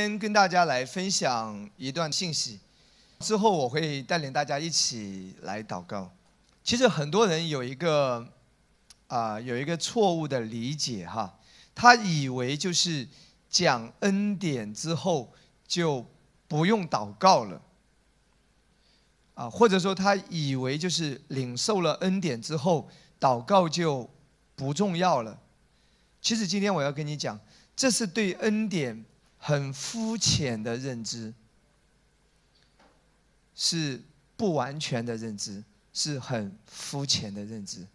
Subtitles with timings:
[0.00, 2.58] 天跟大家来分享一段信息，
[3.18, 6.10] 之后我会带领大家一起来祷告。
[6.64, 8.26] 其实很多人有一个
[9.08, 11.38] 啊有一个错误的理解哈，
[11.74, 13.06] 他以为就是
[13.50, 15.34] 讲恩典之后
[15.66, 16.06] 就
[16.48, 17.60] 不用祷告了，
[19.34, 22.88] 啊或者说他以为就是领受了恩典之后
[23.20, 24.08] 祷告就
[24.54, 25.38] 不重要了。
[26.22, 27.38] 其实今天我要跟你讲，
[27.76, 29.04] 这是对恩典
[29.40, 31.32] 很肤浅的认知，
[33.54, 34.00] 是
[34.36, 37.86] 不完全的认知，是很肤浅的认知。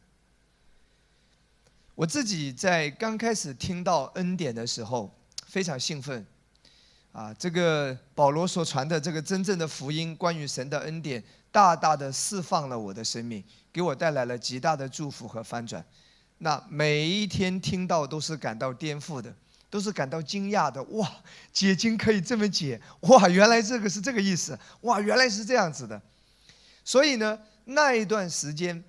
[1.94, 6.26] 我自己在刚开始听到恩典的时候，非常兴奋，
[7.14, 15.86] 啊，这个保罗所传的这个真正的福音，关于神的恩典，大大的释放了我的生命，给我带来了极大的祝福和翻转。
[16.40, 19.34] 那每一天听到都是感到颠覆的，
[19.76, 20.82] 都是感到惊讶的。
[20.84, 21.18] 哇，
[21.52, 22.82] 解经可以这么解！
[23.02, 24.58] 哇，原来这个是这个意思！
[24.84, 26.02] 哇，原来是这样子的。
[26.86, 28.82] 所以呢，那一段时间，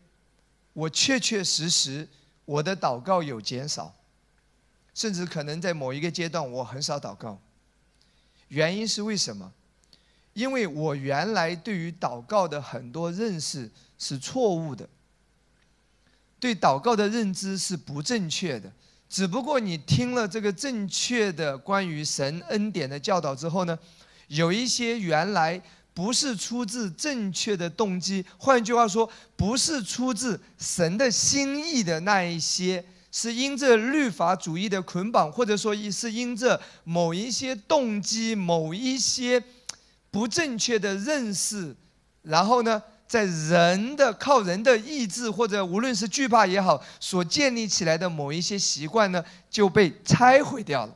[0.73, 2.09] 我确确实实
[2.45, 3.92] 我的祷告有减少，
[4.95, 7.37] 甚至可能在某一个阶段我很少祷告。
[8.47, 9.53] 原因是为什么？
[10.34, 14.89] 因为我原来对于祷告的很多认识是错误的。
[16.39, 18.70] 对祷告的认知是不正确的，
[19.09, 23.79] 只不过你听了这个正确的关于神恩典的教导之后呢，
[24.29, 25.63] 有一些原来
[25.95, 39.43] 不是出自正确的动机，换句话说，不是出自神的心意的那一些，是因着律法主义的捆绑，或者说是因着某一些动机、某一些
[40.11, 41.75] 不正确的认识，
[42.23, 42.83] 然后呢？
[43.09, 50.95] 在人的靠人的意志，或者无论是惧怕也好，所建立起来的某一些习惯呢，就被拆毁掉了。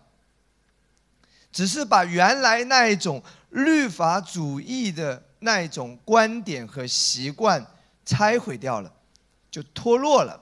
[1.52, 7.64] 只是把原来那一种律法主义的那一种观点和习惯
[8.04, 8.92] 拆毁掉了，
[9.50, 10.40] 就脱落了。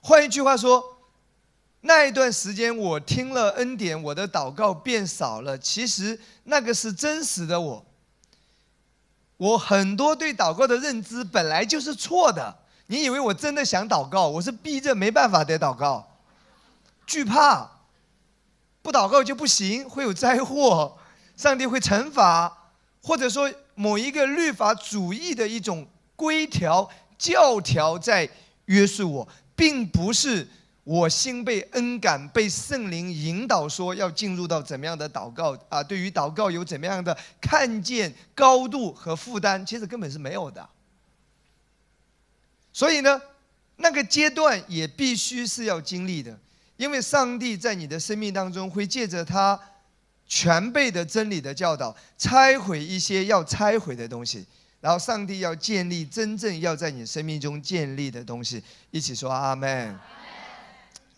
[0.00, 0.82] 换一句话说，
[1.80, 5.58] 那一段时间我听了恩典，我的祷告变少了。
[5.58, 7.86] 其实那个是真实的我。
[9.40, 12.54] 我很多对祷告的认知本来就是错的。
[12.88, 14.28] 你以为我真的想祷告？
[14.28, 16.06] 我是逼着没办法得祷告，
[17.06, 17.66] 惧怕，
[18.82, 20.98] 不祷告就不行，会有灾祸，
[21.38, 22.54] 上帝会惩罚，
[23.02, 28.28] 或者说某一个律法主义的一种规条教条在
[28.66, 30.46] 约束我，并不是。
[30.90, 35.80] 我心被恩感，被圣灵引导，说要进入到怎么样的祷告啊？
[35.80, 39.64] 对于祷告有怎么样的看见高度和负担？
[39.64, 40.68] 其实根本是没有的。
[42.72, 43.22] 所以呢，
[43.76, 46.36] 那个阶段也必须是要经历的，
[46.76, 49.56] 因为上帝在你的生命当中会借着他
[50.26, 54.44] 全备的真理的教导，拆毁一些要拆毁的东西，
[54.80, 58.60] 然后上帝要建立真正要在你生命中建立的东西。
[58.90, 59.96] 一起说阿门。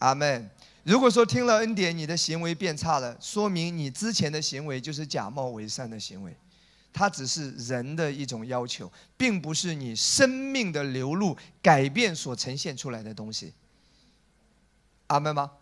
[0.02, 0.50] 阿门。
[0.82, 6.36] 如果说听了恩典，你的行为变差了，说明你之前的行为就是假冒为善的行为，
[6.92, 13.54] 它只是人的一种要求，并不是你生命的流露改变所呈现出来的东西。
[15.06, 15.52] 阿门吗？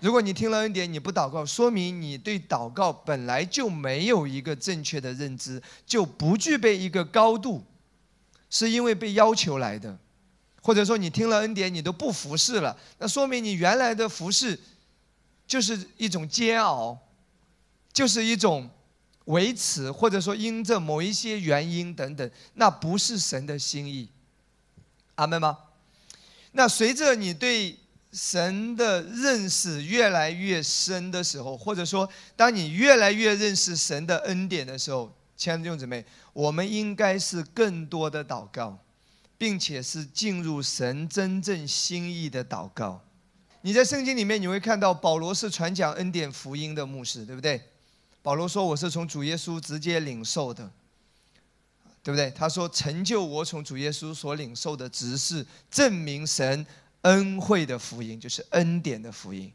[0.00, 7.62] 如果你听了恩典，你不祷告，说明你对祷告本来就没有一个正确的认知，就不具备一个高度，
[8.48, 9.98] 是因为被要求来的。
[10.62, 14.58] 或者说你听了恩典，你都不服侍了，那说明你原来的服侍
[15.46, 16.98] 就是一种煎熬，
[17.92, 18.68] 就是一种
[19.24, 24.08] 维持，或者说因着某一些原因等等，那不是神的心意。
[25.16, 25.58] 阿门吗？
[26.52, 27.78] 那随着你对
[28.12, 38.78] 神的认识越来越深的时候，或者说当你越来越认识神的恩典的时候，亲爱的弟兄姊妹，我们应该是更多的祷告。
[39.40, 43.00] 并且是进入神真正心意的祷告。
[43.62, 47.58] 你在圣经里面你会看到保罗是传讲恩典福音的牧师，对不对？
[48.20, 50.70] 保罗说：“我是从主耶稣直接领受的，
[52.02, 56.66] 对不对？”他说：“成就我从主耶稣所领受的，只是证明神
[57.00, 59.50] 恩惠的福音，就是恩典的福音。”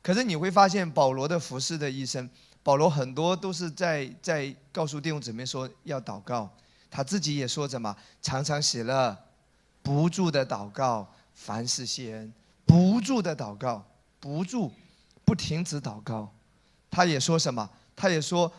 [0.00, 2.26] 可是你会发现，保罗的服饰的一生，
[2.62, 6.50] 保罗很多都是在在告诉弟兄姊妹说要祷告。
[6.90, 9.18] 他自己也说着嘛，常常写了，
[9.82, 12.32] 不住的祷告，凡事谢恩，
[12.64, 13.86] 不住的祷告，
[14.18, 14.72] 不住，
[15.24, 16.34] 不停止祷告。
[16.90, 17.68] 他也说什么？
[17.94, 18.50] 他也说，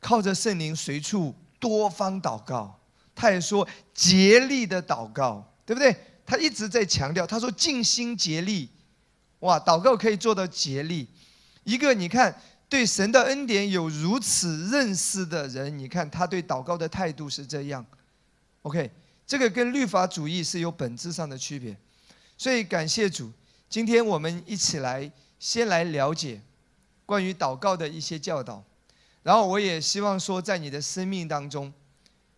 [0.00, 2.80] 靠着圣灵随处多方祷告。
[3.14, 5.94] 他也说竭力的祷告，对不对？
[6.24, 8.70] 他一直在强调，他说尽心竭力，
[9.40, 11.08] 哇，祷告可以做到竭力。
[11.64, 12.34] 一个你看。
[12.72, 17.84] 对神的恩典有如此认识的人，你看他对祷告的态度是这样。
[18.62, 18.90] OK，
[19.26, 21.76] 这个跟律法主义是有本质上的区别。
[22.38, 23.30] 所以感谢主，
[23.68, 26.40] 今天我们一起来先来了解
[27.04, 28.64] 关于祷告的一些教导，
[29.22, 31.70] 然后我也希望说，在你的生命当中。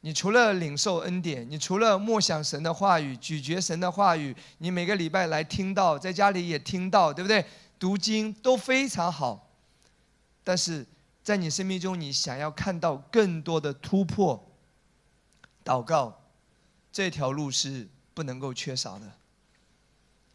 [0.00, 7.46] 你除了领受恩典，你除了默想神的话语、咀嚼神的话语，你每个礼拜来听到，在家里也听到，对不对？
[7.78, 9.40] 读经都非常好。
[10.44, 10.86] 但是
[11.24, 14.54] 在你生命中，你想要看到更多的突破，
[15.64, 16.22] 祷告
[16.92, 19.10] 这条路是不能够缺少的。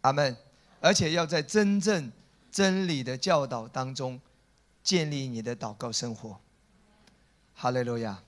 [0.02, 0.36] 阿门。
[0.82, 2.10] 而且要在真正
[2.50, 4.18] 真理的教导当中
[4.82, 6.40] 建立你的祷告生活。
[7.54, 8.24] 哈利路亚。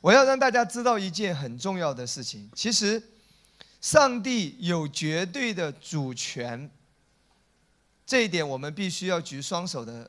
[0.00, 3.02] 我要让大家知道一件很重要的事情，其实，
[3.80, 6.70] 上帝有绝对的主权。
[8.06, 10.08] 这一点我们必须要举双手的，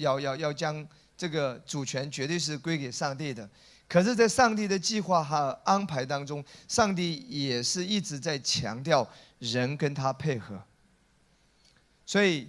[0.00, 0.86] 要要要将
[1.16, 3.48] 这个主权绝对是归给上帝的。
[3.88, 9.08] 可是，在上帝的计划和安排当中，上帝也是一直在强调
[9.40, 10.62] 人跟他配合。
[12.06, 12.48] 所以，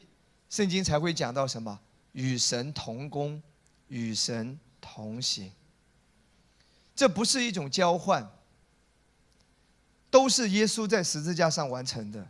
[0.49, 1.79] 圣经才会讲到什么？
[2.11, 3.41] 与神同工，
[3.87, 5.51] 与神同行。
[6.95, 8.29] 这不是一种交换，
[10.11, 12.27] 都是耶稣在十字架上完成的。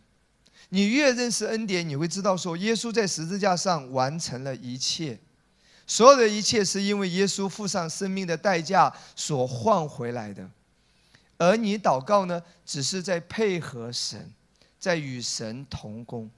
[0.74, 5.20] 你越认识恩典，你会知道说，耶稣在十字架上完成了一切，
[5.86, 10.50] 所有的一切是因为耶稣付上生命的代价所换回来的。
[11.38, 14.32] 而你祷告呢，只是在配合神，
[14.80, 16.32] 在与神同工，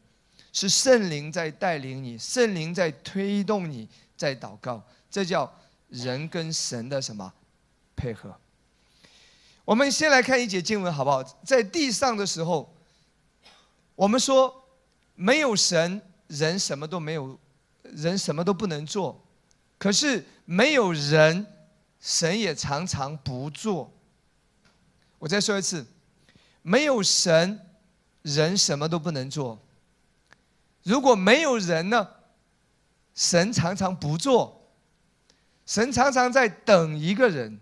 [0.52, 3.88] 是圣灵在带领你，圣灵在推动你
[4.18, 5.54] 在祷告，这叫
[5.90, 7.32] 人跟神的什么？
[7.96, 8.36] 配合。
[9.64, 11.24] 我们先来看一节经文，好不好？
[11.46, 12.74] 在地上的时候，
[13.96, 14.64] 我们说
[15.16, 17.40] 没有神，人什么都没有，
[17.84, 19.24] 人什么都不能做。
[19.78, 21.46] 可是没有人，
[22.00, 23.92] 神也常常不做。
[25.20, 25.86] 我再说一次，
[26.62, 27.60] 没有神，
[28.22, 29.60] 人什么都不能做。
[30.84, 32.08] 如果没有人呢？
[33.16, 34.70] 神常常不做，
[35.66, 37.60] 神常常在等一个人。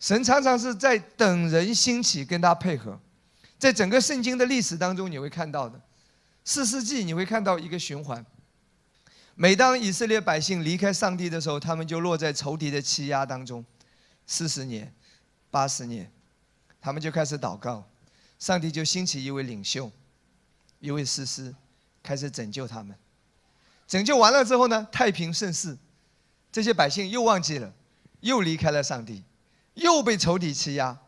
[0.00, 2.98] 神常常是在等人兴起，跟他配合。
[3.62, 5.80] 在整个圣经的历史当中，你会看到的，
[6.44, 8.26] 四世纪你会看到一个循环。
[9.36, 13.64] 每当以色列百姓离开上帝的时候，他们就落在仇敌的欺压当中，
[14.26, 14.92] 四十年、
[15.48, 16.10] 八十年，
[16.80, 17.88] 他们就开始祷告，
[18.36, 19.92] 上帝就兴起一位领袖，
[20.80, 21.54] 一位士师，
[22.02, 22.96] 开始拯救他们。
[23.86, 25.78] 拯救完了之后呢，太平盛世，
[26.50, 27.72] 这些百姓又忘记了，
[28.22, 29.22] 又离开了上帝。
[29.74, 30.98] 又被仇敌欺压，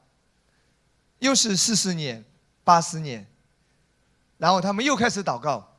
[1.19, 2.25] 又是四十年、
[2.65, 3.25] 八十年，
[4.39, 5.79] 然后他们又开始祷告。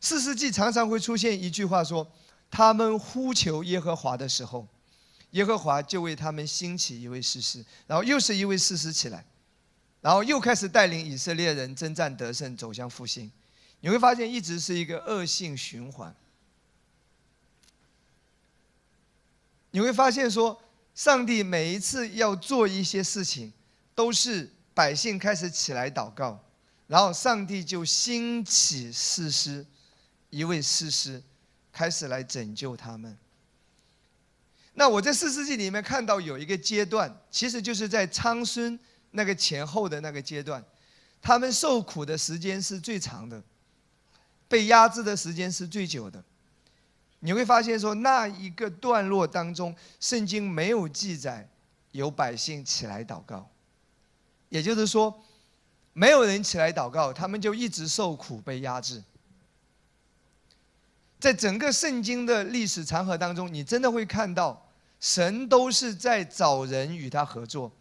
[0.00, 2.10] 四世纪常常会出现一句话说
[2.50, 4.66] ：“他们呼求耶和华的时候，
[5.32, 9.26] 耶和华就为他们兴起一位士师。”然后又是一位士师起来，
[10.00, 13.30] 然后又开始带领以色列人征战得胜，走向复兴。
[13.80, 16.14] 你会发现，一直是一个恶性循环。
[19.72, 20.62] 你会发现说。
[20.92, 23.50] 上帝每一次要做一些事情，
[23.94, 26.42] 都是百姓开始起来祷告，
[26.86, 29.66] 然后上帝就兴起士师，
[30.30, 31.22] 一位士师，
[31.70, 33.14] 开始来拯救他们。
[34.72, 40.64] 那我在四世纪里面看到有一个阶段，其实就是在昌孙那个前后的那个阶段，
[41.20, 43.42] 他们受苦的时间是最长的，
[44.48, 46.24] 被压制的时间是最久的。
[47.18, 51.46] 你会发现，说那一个段落当中，圣经没有记载
[51.92, 53.49] 有百姓起来祷告，
[54.50, 55.24] 也就是说，
[55.94, 59.02] 没有人起来祷告，他们就一直受苦被压制。
[61.18, 64.68] 在整个圣经的历史长河当中，你真的会看到，
[65.00, 67.72] 神都是在找人与他合作，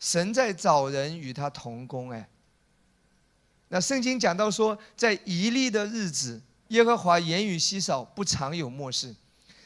[0.00, 2.10] 神在找人与他同工。
[2.10, 2.28] 哎，
[3.68, 6.42] 那圣经讲到说，在一立的日子。
[6.68, 9.14] 耶和华言语稀少，不常有漠视。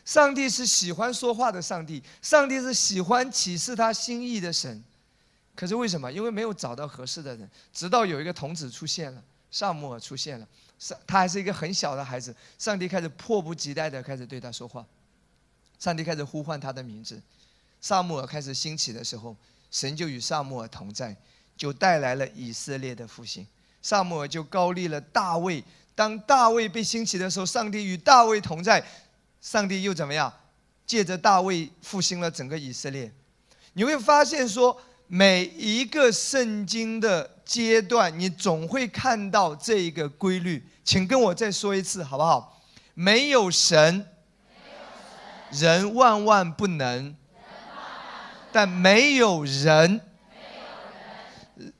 [0.04, 4.82] 上帝是喜欢说话的上帝，上帝是喜欢启示他心意的神。
[5.58, 6.12] 可是为什么？
[6.12, 7.50] 因为没有找到合适的人。
[7.72, 10.46] 直到有一个童子出现了，萨母尔出现了，
[10.78, 14.86] 上他还是一个很小的孩子，上帝开始迫不及待的开始对他说话，
[15.76, 17.20] 上帝开始呼唤他的名字。
[17.80, 19.34] 萨母尔开始兴起的时候，
[19.72, 21.16] 神就与萨母尔同在，
[21.56, 23.44] 就带来了以色列的复兴。
[23.82, 25.64] 萨母尔就高立了大卫。
[25.96, 28.80] 当大卫被兴起的时候，上帝与大卫同在，
[29.40, 30.32] 上帝又怎么样？
[30.86, 33.12] 借着大卫复兴了整个以色列。
[33.72, 40.68] 你会发现说，每一个圣经的阶段，你总会看到这一个规律。
[40.84, 42.62] 请跟我再说一次，好不好？
[42.92, 44.06] 没有神，
[45.50, 47.16] 人万万不能，
[48.52, 50.00] 但没有人，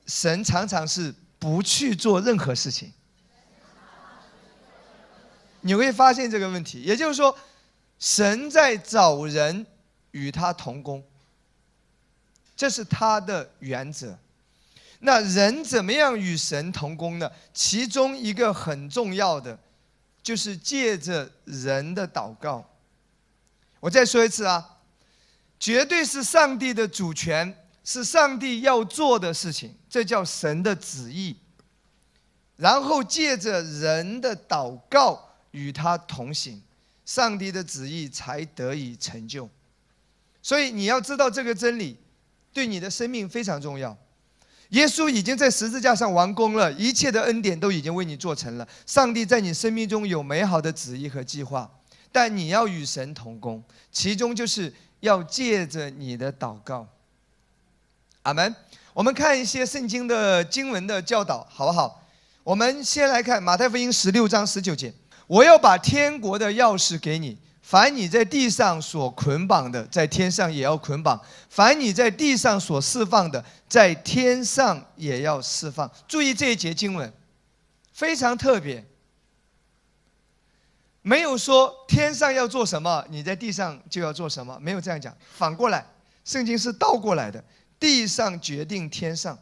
[0.07, 2.91] 神常常是不去做任何事情。
[5.61, 7.37] 你会发现这个问题，也就是说，
[7.99, 9.67] 神在找人
[10.11, 11.03] 与他同工，
[12.59, 14.19] 这是他的原则。
[14.99, 17.31] 那人怎么样与神同工呢？
[17.53, 19.57] 其中一个很重要的，
[20.21, 22.69] 就是借着人的祷告。
[23.79, 24.77] 我再说一次啊，
[25.57, 31.37] 绝对是上帝的主权，是上帝要做的事情，这叫神的旨意。
[32.57, 36.61] 然后借着人的祷告与他同行，
[37.05, 39.49] 上帝的旨意才得以成就。
[40.41, 41.97] 所以你要知道这个真理，
[42.53, 43.97] 对你的生命非常重要。
[44.69, 48.67] 耶稣已经在十字架上完工了，一切的恩典都已经为你做成了。
[48.85, 51.69] 上帝在你生命中有美好的旨意和计划，
[52.11, 56.87] 但你要与神同工，其中就是要借着你的祷告。
[58.23, 58.55] 阿门。
[58.93, 62.03] 我们看一些圣经的经文的教导，好不好？
[62.43, 64.93] 我们先来看马太福音十六章十九节
[65.25, 67.37] ：“我要把天国的钥匙给你。”
[67.69, 71.15] 凡你在地上所捆绑的，在天上也要捆绑；
[71.51, 75.87] 凡你在地上所释放的，在天上也要释放。
[76.07, 77.13] 注意这一节经文，
[77.93, 78.83] 非常特别。
[81.03, 85.15] 没有说天上要做什么，你在地上就要做什么，没有这样讲。
[85.37, 85.85] 反过来，
[86.25, 87.43] 圣经是倒过来的，
[87.79, 89.37] 地上决定天上。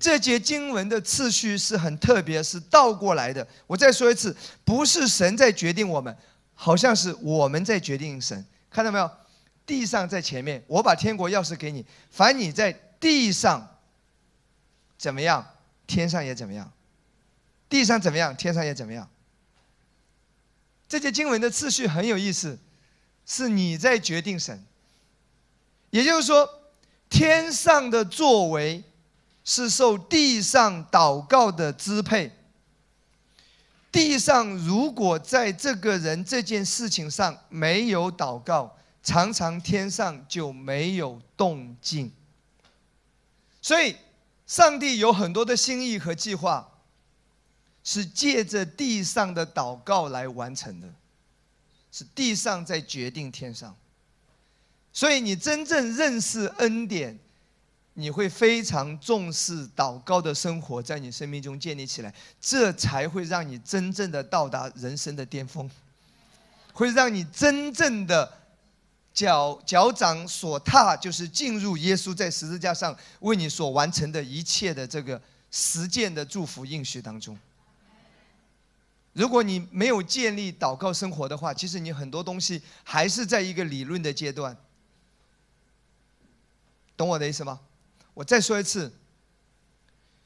[0.00, 3.46] 这节经文的次序是很特别，是倒过来的。
[3.68, 6.12] 我再说一次，不是神在决定我们。
[6.54, 9.10] 好像是我们在决定神，看到没有？
[9.66, 12.70] 地上在前面，我把天国钥匙给你，凡你在
[13.00, 13.78] 地上
[14.98, 15.44] 怎么样，
[15.86, 16.66] 天上也怎么样；
[17.68, 19.08] 地上怎么样，天上也怎么样。
[20.86, 22.58] 这些经文的次序很有意思，
[23.24, 24.62] 是你在决定神。
[25.88, 26.46] 也就是说，
[27.08, 28.84] 天上的作为
[29.44, 32.30] 是受地上祷告的支配。
[33.94, 42.12] 地上如果在这个人这件事情上没有祷告，常常天上就没有动静。
[43.62, 43.94] 所以，
[44.48, 46.68] 上帝有很多的心意和计划，
[47.84, 50.92] 是借着地上的祷告来完成的，
[51.92, 53.76] 是地上在决定天上。
[54.92, 57.16] 所以，你真正认识恩典。
[57.96, 65.70] 你会非常重视祷告的生活，在你生命中建立起来，这才会让你真正的到达人生的巅峰，
[66.72, 68.32] 会让你真正的
[69.12, 75.22] 脚脚掌所踏，就是进入耶稣在十字架上为你所完成的一切的这个
[75.52, 77.38] 实践的祝福应许当中。
[79.12, 84.56] 如果你没有建立祷告生活的话，其实你很多东西还是在一个理论的阶段，
[86.96, 87.60] 懂我的意思吗？
[88.14, 88.92] 我再说一次，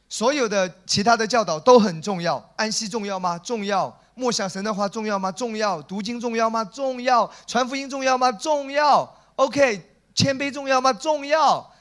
[0.09, 2.53] 所有的其他的教导都很重要。
[2.57, 3.39] 安息重要吗？
[3.39, 3.99] 重要。
[4.15, 5.33] 默想神的话重要吗？
[5.33, 5.81] 重要。
[5.83, 6.65] 读经重要吗？
[6.65, 7.31] 重要。
[7.47, 8.31] 传福音重要吗？
[8.33, 9.17] 重要。
[9.37, 9.81] OK，
[10.15, 10.93] 谦卑重要吗？
[10.93, 11.73] 重要，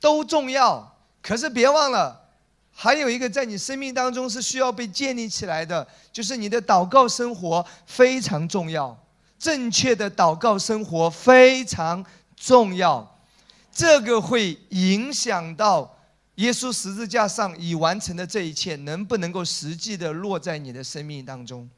[0.00, 0.96] 都重要。
[1.20, 2.30] 可是别忘了，
[2.74, 8.96] 还有一个在你生命当中是需要被建立起来的，就是你的祷告生活非常重要。
[9.38, 12.04] 正确的祷告生活非常
[12.34, 13.17] 重要。
[13.78, 15.96] 这个会影响到
[16.34, 21.70] 耶稣十字架上已完成的这一切，能不能够实际的落在你的生命当中？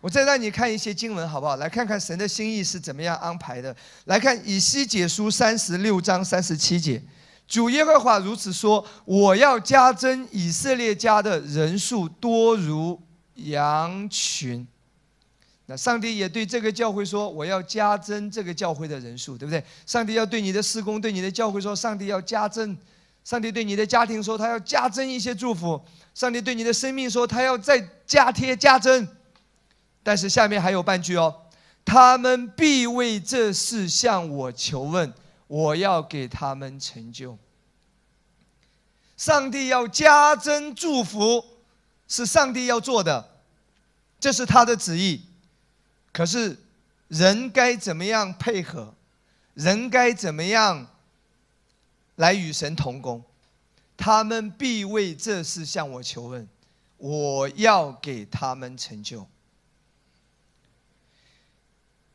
[0.00, 1.56] 我再让你看一些经文，好不好？
[1.56, 3.76] 来看看神的心意是怎么样安排的。
[4.06, 7.02] 来看以西结书三十六章三十七节，
[7.46, 12.98] 主耶和华如此说：“我要加增以色列家的人数，多如
[13.34, 14.66] 羊群。”
[15.68, 22.76] 那上帝也对这个教会说：“我要加增这个教会的人数，对不对？”上帝要对你的施工、对你的教会说：“上帝要加增。”
[23.24, 25.80] 上帝对你的家庭说：“他要加增一些祝福。”
[26.14, 29.08] 上帝对你的生命说：“他要再加贴加增。”
[30.04, 31.34] 但是下面还有半句哦
[31.84, 35.12] ：“他们必为这事向我求问，
[35.48, 37.36] 我要给他们成就。”
[39.18, 41.44] 上帝要加增祝福，
[42.06, 43.30] 是上帝要做的，
[44.20, 45.22] 这是他的旨意。
[46.16, 46.56] 可是，
[47.08, 48.94] 人该怎么样配合？
[49.52, 50.86] 人该怎么样
[52.14, 53.22] 来与神同工？
[53.98, 56.48] 他们必为这事向我求问，
[56.96, 59.28] 我要给他们成就。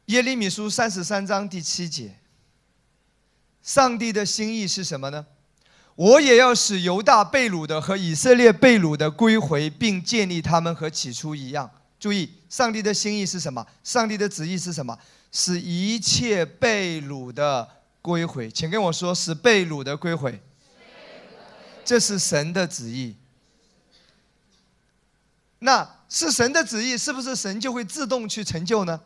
[0.05, 2.15] 耶利米书三十三章第七节，
[3.61, 5.27] 上帝的心意是什么呢？
[5.93, 11.69] 我也要使犹大被掳的和以色列被掳的归回，并建立他们和起初一样。
[12.01, 13.63] 注意，上帝的心意是什么？
[13.83, 14.97] 上帝的旨意是什么？
[15.31, 17.69] 使一切被掳的
[18.01, 18.49] 归回。
[18.49, 20.41] 请跟我说，使被掳的归回。
[21.85, 23.15] 这是神的旨意。
[25.59, 28.99] 那是神的旨意，是不是神就会自动去成就呢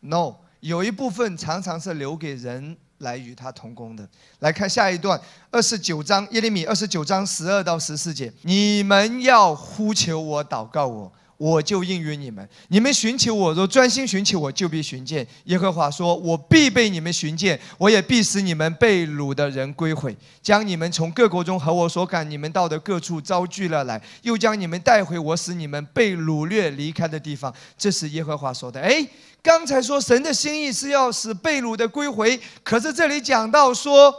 [0.00, 4.08] ？No，有一部分常常是留给人来与他同工的。
[4.38, 11.12] 来看下一段，二十九章耶利米二十九章十二到十四节：你们要呼求我，祷告我。
[11.38, 15.24] 我就应允你们，你们寻求我，若专心寻求我，就必寻见。
[15.44, 28.80] 耶和华说：“我必被你们寻见，我也必使你们被掳的人归回，将你们从各国中和我所赶你们到的各处招聚了来，又将你们带回我使你们被掳掠离开的地方。”这是耶和华说的。
[28.80, 29.06] 哎，
[29.40, 34.12] 刚才说神的心意是要使被掳的归回，可是这里讲到说，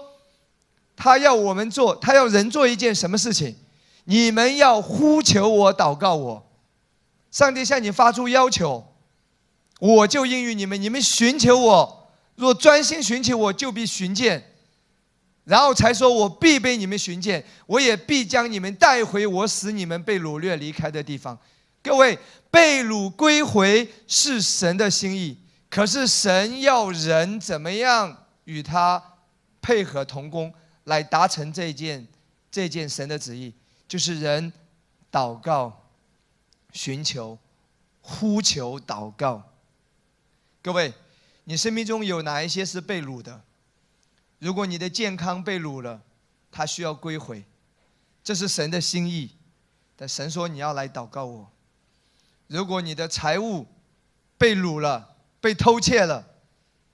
[0.95, 3.53] 他要我们做，他要人做一件什么事情？
[4.05, 6.48] 你们要呼求我，祷告我。
[7.31, 8.95] 上帝向你发出要求，
[9.79, 10.81] 我就应允你们。
[10.81, 14.43] 你们寻求我，若专心寻求我，就必寻见。
[15.43, 21.37] 然后才说我必被你们寻见，我也必将你们带回我使你们被掳掠离开的地方。
[21.81, 22.17] 各位，
[22.51, 25.37] 被掳归回是神的心意，
[25.69, 29.01] 可是神要人怎么样与他
[29.61, 32.07] 配合同工，来达成这件
[32.51, 33.53] 这件神的旨意，
[33.87, 34.51] 就是人
[35.11, 35.75] 祷告。
[36.71, 37.37] 寻求、
[38.01, 39.43] 呼求、祷告。
[40.61, 40.93] 各位，
[41.45, 43.43] 你生命中有哪一些是被掳的？
[44.39, 46.01] 如果你的健康被掳了，
[46.51, 47.43] 他需要归回，
[48.23, 49.35] 这是神的心意。
[49.95, 51.51] 但神说你要来祷告我。
[52.47, 53.65] 如果你的财物
[54.37, 56.25] 被掳了、被偷窃了，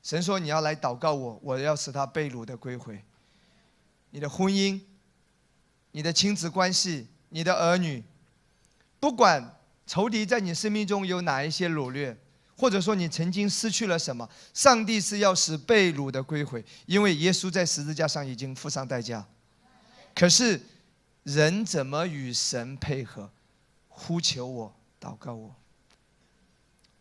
[0.01, 3.03] 神说你要来祷告我，我要使他被掳的归回。
[4.11, 4.79] 你的婚姻、
[5.91, 8.03] 你的亲子关系、你的儿女，
[8.99, 9.51] 不管。
[9.85, 12.17] 仇敌在你生命中有哪一些掳掠，
[12.57, 14.27] 或者说你曾经失去了什么？
[14.53, 19.25] 上帝是要使被掳的归回，因为耶稣在十字架上已经付上代价。
[20.15, 20.59] 可是
[21.23, 23.29] 人怎么与神配合？
[23.87, 25.55] 呼求我，祷告我。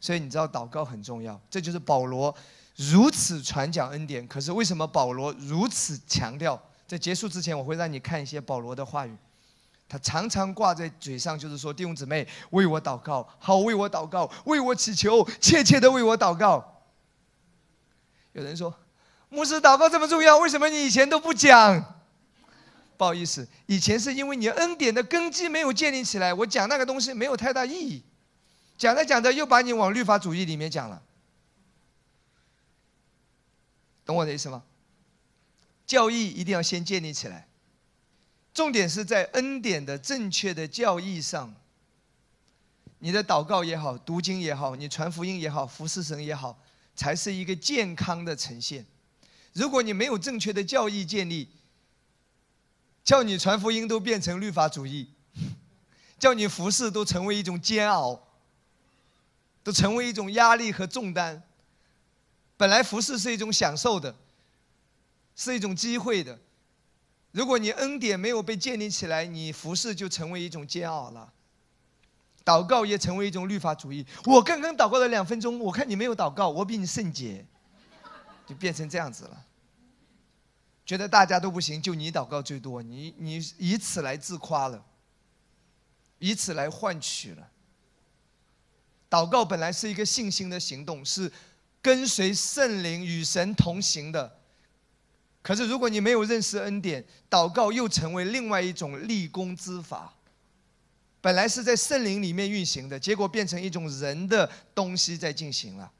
[0.00, 2.34] 所以你知道祷告很重要，这就是保罗
[2.76, 4.26] 如此传讲恩典。
[4.28, 6.60] 可是为什么保罗如此强调？
[6.86, 9.16] 在结束之前，我会让你看一些保罗的话语。
[9.94, 16.82] 他常常挂在嘴上，就是说：“弟兄姊妹，为我祷告，好为我祷告，为我祈求，切切的为我祷告。”
[18.34, 18.76] 有人说
[19.30, 21.94] ：“牧师祷告这么重要，为什么你以前都不讲？”
[22.98, 28.02] 不好意思，以前是因为你恩典的根基没有建立起来，我讲那个东西没有太大意义。
[28.76, 31.00] 讲着讲着又把你往律法主义里面讲了，
[34.04, 34.64] 懂我的意思吗？
[35.86, 37.46] 教义一定要先建立起来。
[38.54, 41.52] 重点是在恩典的正确的教义上。
[43.00, 46.58] 你的祷告也好，读经也好，你传福音也好，服侍神也好，
[46.96, 48.86] 才是一个健康的呈现。
[49.52, 51.48] 如果你没有正确的教义建立，
[53.02, 55.10] 叫你传福音都变成律法主义，
[56.18, 58.18] 叫你服侍都成为一种煎熬，
[59.62, 61.42] 都成为一种压力和重担。
[62.56, 64.14] 本来服侍是一种享受的，
[65.36, 66.38] 是一种机会的。
[67.34, 71.32] 如果你恩典没有被建立起来，你服侍就成为一种煎熬了。
[72.44, 74.06] 祷告也成为一种律法主义。
[74.24, 77.44] 我刚刚祷告了两分钟，我看你没有祷告，我比你圣洁，
[78.46, 79.46] 就变成这样子了。
[80.86, 84.84] 觉得大家都不行，就你祷告最多，你你以此来自夸了，
[86.20, 87.50] 以此来换取了。
[89.10, 91.32] 祷告本来是一个信心的行动，是
[91.82, 94.38] 跟随圣灵与神同行的。
[95.44, 100.14] 可是，如果你没有认识恩典，祷告又成为另外一种立功之法。
[101.20, 105.92] 本来是在圣灵里面运行的，结果变成一种人的东西在进行了。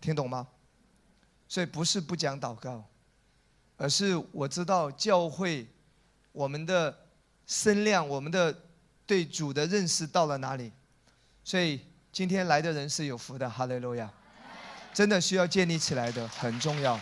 [0.00, 0.46] 听懂吗？
[1.48, 2.84] 所以不是不讲祷告，
[3.76, 5.66] 而是我知道教会
[6.30, 6.96] 我们的
[7.48, 8.56] 声量，我们的
[9.04, 10.70] 对主的认识到了哪里。
[11.42, 11.80] 所以
[12.12, 14.08] 今天来的人是有福的，哈利路亚！
[14.94, 16.98] 真的需要建立起来的，很重要。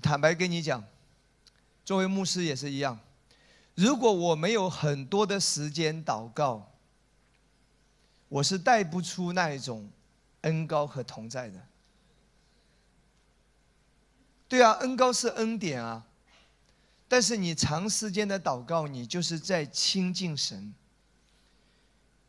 [0.00, 0.82] 坦白跟你讲，
[1.84, 2.98] 作为牧师也是一样。
[3.74, 6.70] 如果我没有很多的时间祷告，
[8.28, 9.90] 我是带不出那一种
[10.42, 11.60] 恩高和同在的。
[14.48, 16.06] 对啊，恩高是恩典啊，
[17.08, 20.74] 但是你长时间的祷告，你就是在亲近神。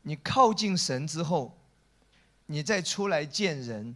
[0.04, 1.58] 你靠近神之后，
[2.46, 3.96] 你再出来见人。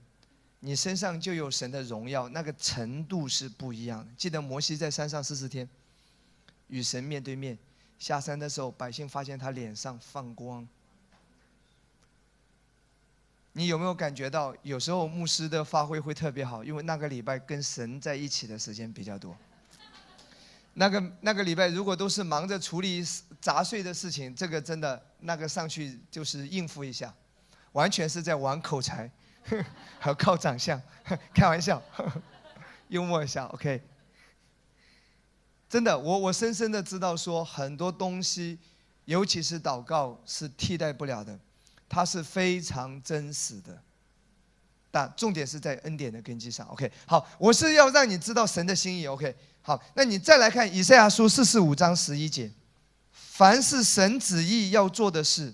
[0.59, 4.11] 你身上就有神的荣耀，那个程度是不一样的。
[4.17, 5.67] 记得摩西在山上四十天，
[6.67, 7.57] 与神面对面，
[7.99, 10.67] 下山的时候，百姓发现他脸上放光。
[13.53, 19.35] 你有没有感觉到，有时候牧师的发挥会特别好，因为那个礼拜跟神在一起的时间比较多。
[20.75, 23.03] 那个那个礼拜，如果都是忙着处理
[23.41, 27.11] 杂碎的事情，这个真的那个上去就是应付一下，
[27.71, 29.09] 完全是在玩口才，
[29.99, 30.81] 还要靠长相，
[31.33, 31.81] 开玩笑，
[32.89, 33.81] 幽默一下，OK。
[35.69, 38.57] 真的，我我深深的知道说很多东西，
[39.05, 41.37] 尤其是祷告是替代不了的，
[41.89, 43.81] 它是非常真实的。
[44.89, 46.89] 但重点是在恩典的根基上，OK。
[47.05, 49.35] 好，我是要让你知道神的心意，OK。
[49.61, 52.49] 好，那你再来看以赛亚书四十五章十一节，
[53.11, 55.53] 凡是神旨意要做的事，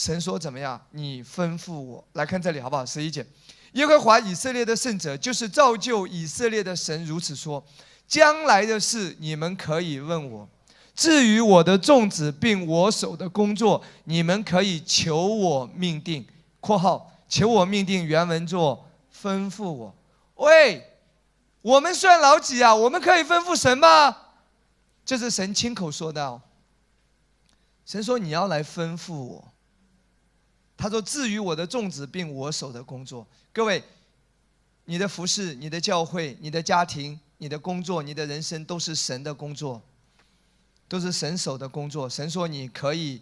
[0.00, 0.80] 神说怎么样？
[0.92, 2.86] 你吩咐我来看这里好不好？
[2.86, 3.22] 十一节，
[3.72, 7.62] 耶和华以色列的圣者，就是造就以色列的神，如此说：
[8.08, 10.48] 将来的事你们可以问我；
[10.94, 16.26] 至于我的众子并我手的工作，你们可以求我命定
[16.60, 18.02] （括号求我命定）。
[18.08, 18.88] 原文作
[19.22, 19.94] 吩咐我。
[20.36, 20.86] 喂。
[21.60, 22.74] 我们算老几啊？
[22.74, 24.16] 我们可以吩咐神吗？
[25.04, 26.40] 这是神亲口说的。
[27.84, 29.44] 神说：“你要来吩咐我。”
[30.80, 33.84] 他说：“至于我的种子并我手的工作，各位，
[34.86, 39.82] 你的服饰、你的教会、你的家庭、你的工作、你的人生，都是神的工作，
[40.88, 42.08] 都是神手的工作。
[42.08, 43.20] 神说你可以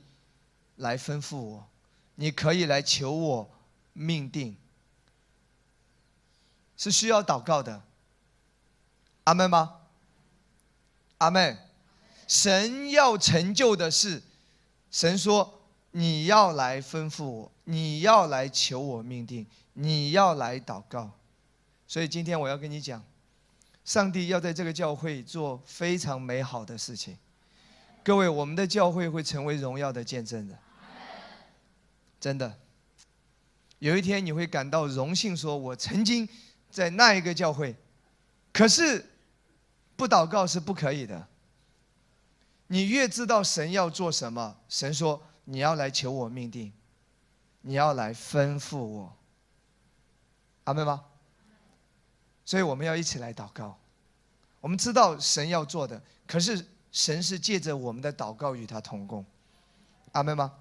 [0.76, 1.68] 来吩咐我，
[2.14, 3.50] 你可以来求我
[3.92, 4.56] 命定，
[6.76, 7.82] 是需要祷告的。”
[9.24, 9.80] 阿门吗？
[11.18, 11.58] 阿门。
[12.28, 14.22] 神要成就的是，
[14.92, 15.57] 神说
[15.90, 21.10] 你要来吩咐我，你要来求我命定，你要来祷告。
[21.86, 23.02] 所以今天我要跟你讲，
[23.84, 27.16] 上帝要在这个教会做非常美好的事情。
[28.04, 30.58] 各位，我们的教会会成为荣耀的见证人。
[32.20, 32.58] 真的，
[33.78, 36.28] 有一天你会感到荣幸，说我曾经
[36.70, 37.76] 在那一个教会，
[38.52, 39.04] 可是。
[39.98, 41.26] 不祷告是不可以的。
[42.68, 45.20] 你越知道神要做什么，神说
[45.50, 46.70] 你要来求我命定，
[47.62, 49.16] 你要来吩咐我。
[50.64, 51.02] 阿门吗？
[52.44, 53.78] 所以我们要一起来祷告。
[54.60, 59.24] 我们知道神要做的，可是神是借着我们的祷告与他同工。
[60.12, 60.52] 阿门吗？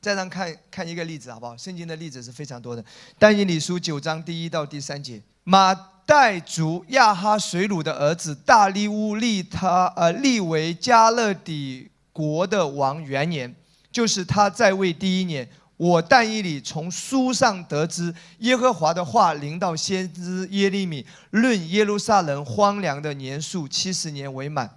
[0.00, 1.56] 再让看看一个例子好不好？
[1.56, 2.84] 圣经的例子是非常多的。
[3.18, 5.74] 但以理书九章第一到第三节，马。
[6.08, 13.54] 代族亚哈水鲁的儿子大利乌利他呃立为加勒底国的王元年，
[13.98, 15.48] 就是他在位第一年。
[15.76, 24.70] 我但以理从书上得知耶和华的话临到先知耶利米，论耶路撒冷荒凉的年数七十年为满，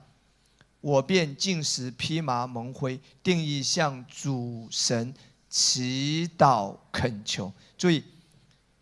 [0.79, 5.13] 我便进食披麻蒙灰，定义向主神
[5.47, 7.53] 祈祷恳求。
[7.77, 8.03] 注意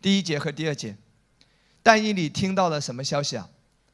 [0.00, 0.96] 第一节和第二节。
[1.82, 3.46] 但以理听到了什么消息啊？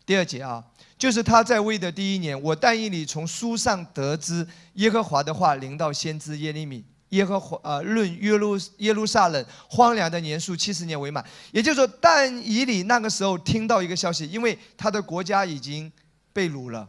[0.06, 0.64] 第二节啊，
[0.96, 11.24] 就是他在位的第一年，我但以理从书上得知耶和华的话临到先知耶利米，耶和华呃论耶路耶路撒冷荒凉的年数七十年为满。
[11.50, 15.92] 也就是说，但以理那个时候听到一个消息，因为他的国家已经
[16.32, 16.88] 被掳了，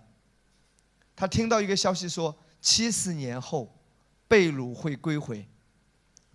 [1.15, 3.75] 他听到一个消息说七十年后
[4.27, 5.43] 被掳会归回，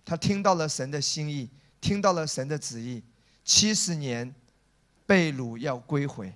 [0.03, 3.01] 他听到了神的心意，听到了神的旨意，
[3.45, 4.35] 七十年。
[5.05, 6.33] 被掳要归回，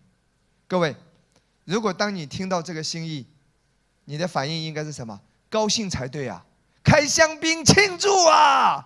[0.68, 0.96] 各位，
[1.64, 3.26] 如果当你听到这个心意，
[4.06, 5.20] 你的反应应该是什么？
[5.50, 6.44] 高兴才对啊！
[6.84, 8.86] 开香槟庆祝啊！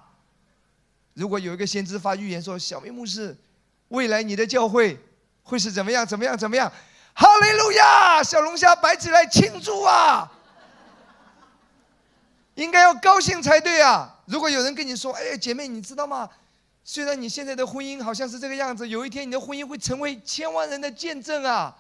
[1.14, 3.36] 如果有一个先知发预言说：“小明牧师，
[3.88, 5.00] 未来你的教会
[5.44, 6.06] 会是怎么样？
[6.06, 6.38] 怎么样？
[6.38, 6.72] 怎么样？”
[7.14, 8.24] 哈利路亚！
[8.24, 10.32] 小龙虾摆起来庆祝啊！
[12.56, 14.20] 应该要高兴才对啊！
[14.26, 16.30] 如果有人跟你说：“哎，姐妹，你知道吗？”
[16.84, 21.74] 虽然你现在的婚姻好像是这个样子，有一天你的婚姻会成为千万人的见证啊！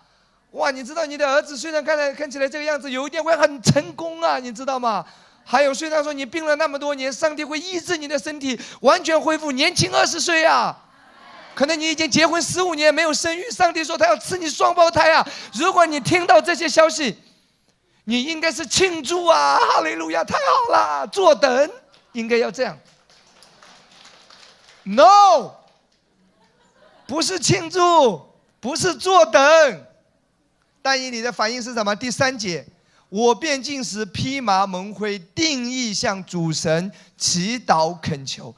[0.51, 5.03] 哇，你知道你的儿子虽然看来看起来这个样子，有一天会很成功啊，你知道吗？
[5.43, 10.77] 还有，虽然说你病了那么多年，上帝会医治你的身体，完全恢复年轻二十岁啊！
[11.55, 15.27] 可能你已经结婚十五年没有生育，上帝说他要赐你双胞胎啊！
[15.53, 17.17] 如果你听到这些消息，
[18.05, 19.57] 你应该是庆祝啊！
[19.57, 21.07] 哈利路亚，太好了！
[21.07, 21.69] 坐等，
[22.11, 22.77] 应该要这样。
[24.83, 25.55] No，
[27.07, 28.21] 不是庆祝，
[28.59, 29.85] 不是坐等。
[30.81, 31.95] 但以你的反应是什么？
[31.95, 32.65] 第三节，
[33.09, 38.55] 我便进时披麻蒙灰，定义向主神祈祷恳求。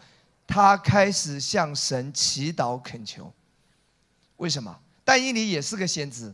[0.48, 3.34] 他开始向神祈祷恳求。
[4.38, 4.80] 为什么？
[5.04, 6.34] 但以你也是个先知，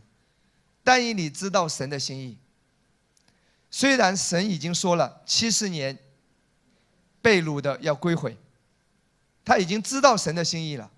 [0.84, 2.36] 但以你知道神的心意。
[3.70, 5.98] 虽然神已经说了七十年
[7.20, 8.36] 被掳的要归回。
[9.50, 10.88] 他已经知道神的心意了，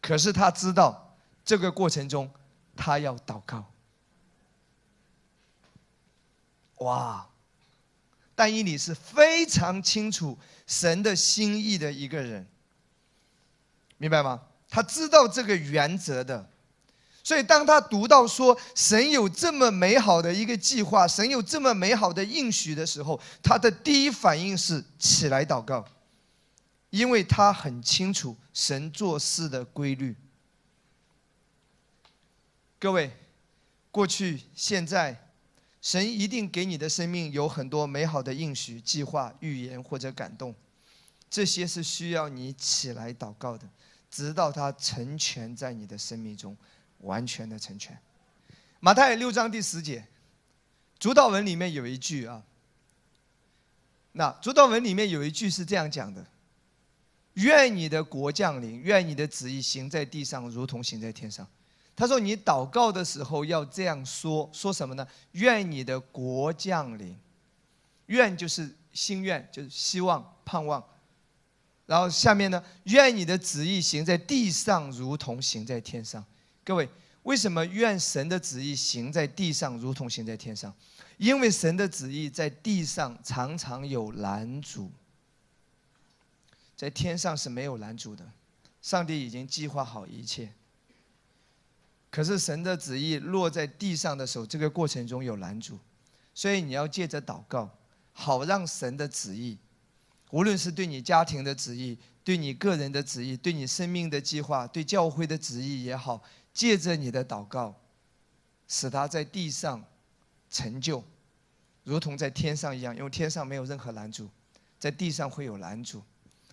[0.00, 1.12] 可是他知道
[1.44, 2.30] 这个过程中
[2.76, 3.64] 他要祷告。
[6.76, 7.26] 哇！
[8.36, 12.46] 但以理是非常清楚神的心意的一个人，
[13.98, 14.40] 明白吗？
[14.68, 16.48] 他知道这个原则的，
[17.24, 25.84] 所以当他读到说神有这么美好的一个计划，神有这么美好的应许的时候，他的第一反应是起来祷告，
[26.90, 30.14] 因为他很清楚神做事的规律。
[32.78, 33.10] 各位，
[33.90, 35.26] 过去、现在。
[35.82, 40.54] 神一定给你的生命有很多美好的应许、计划、预言或者感动，
[41.30, 43.66] 这些是需要你起来祷告的，
[44.10, 46.54] 直到它成全在你的生命中，
[46.98, 47.98] 完全的成全。
[48.78, 50.06] 马太六章第十节，
[50.98, 52.44] 主导文里面有一句啊，
[54.12, 56.26] 那主导文里面有一句是这样讲的：
[57.34, 61.46] 愿你的国降临，愿你的旨意行在地上，如同行在天上。
[61.96, 65.06] 他说：“你祷告的时候要这样说，说什么呢？
[65.32, 67.14] 愿你的国降临。
[68.06, 70.82] 愿就是心愿，就是希望、盼望。
[71.86, 72.62] 然后下面呢？
[72.84, 76.24] 愿你的旨意行在地上，如同行在天上。
[76.64, 76.88] 各位，
[77.24, 80.74] 为什么愿神的旨意行在地上，如同行在天上？
[81.18, 84.90] 因为神的旨意在地上常常有拦阻，
[86.80, 88.32] 在天上是没有拦阻的。
[88.80, 90.54] 上帝已经计划好一切。”
[92.10, 95.78] 可是神的旨意落在地上的时候，这个过程中有拦阻，
[96.32, 97.68] 所以你要借着祷告，
[98.14, 99.58] 好让神的旨意，
[100.30, 106.22] 无论是对你家庭的旨意、对你个人的旨意、对你生命的计划、对教会的旨意也好，
[106.54, 107.78] 借着你的祷告，
[108.66, 109.84] 使他在地上
[110.48, 111.04] 成就，
[111.84, 114.30] 如同在天上一样，因为天上没有任何拦阻，
[114.78, 116.02] 在地上会有拦阻，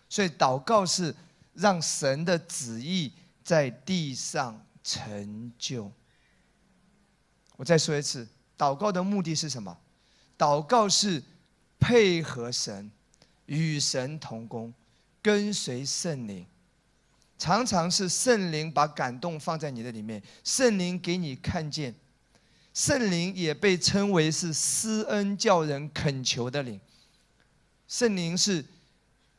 [0.10, 1.16] 所以祷告是
[1.54, 3.12] 让神的旨意
[3.44, 4.64] 在地上。
[4.90, 5.92] 成就。
[7.58, 8.26] 我再说一次，
[8.58, 9.78] 祷告的目的是什么？
[10.38, 11.22] 祷告是
[11.78, 12.90] 配合神，
[13.48, 14.74] 与神同工，
[15.22, 16.46] 跟随圣灵。
[17.38, 21.94] 常常是圣灵把感动放在你的里面，圣灵给你看见。
[22.74, 26.80] 圣灵也被称为是施恩叫人恳求的灵。
[27.90, 28.64] 圣灵是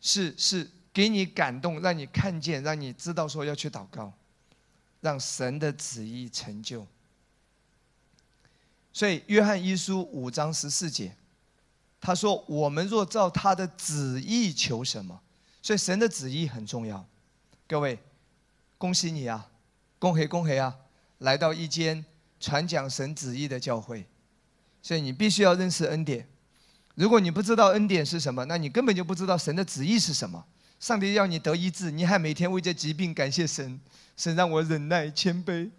[0.00, 4.12] 是是给你感动，让你看见，让你知道说要去祷告。
[5.00, 6.84] 让神的旨意成就。
[8.92, 11.14] 所以，约翰一书五章十四节，
[12.00, 15.20] 他说：“我们若照他的旨意求什么？”
[15.62, 17.06] 所以，神的旨意很重要。
[17.68, 17.96] 各位，
[18.76, 19.48] 恭喜你啊！
[20.00, 20.76] 恭喜恭喜啊！
[21.18, 22.04] 来到一间
[22.40, 24.04] 传讲神旨意的教会，
[24.82, 26.28] 所以你必须要认识恩典。
[26.98, 30.44] 如果你不知道恩典是什么，那你根本就不知道神的旨意是什么。
[30.80, 33.80] 上帝要你得医治，你还每天为这疾病感谢神。
[34.16, 35.70] 神让我忍耐谦卑，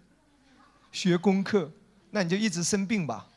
[0.90, 1.70] 学功课，
[2.12, 3.28] 那你就一直生病吧，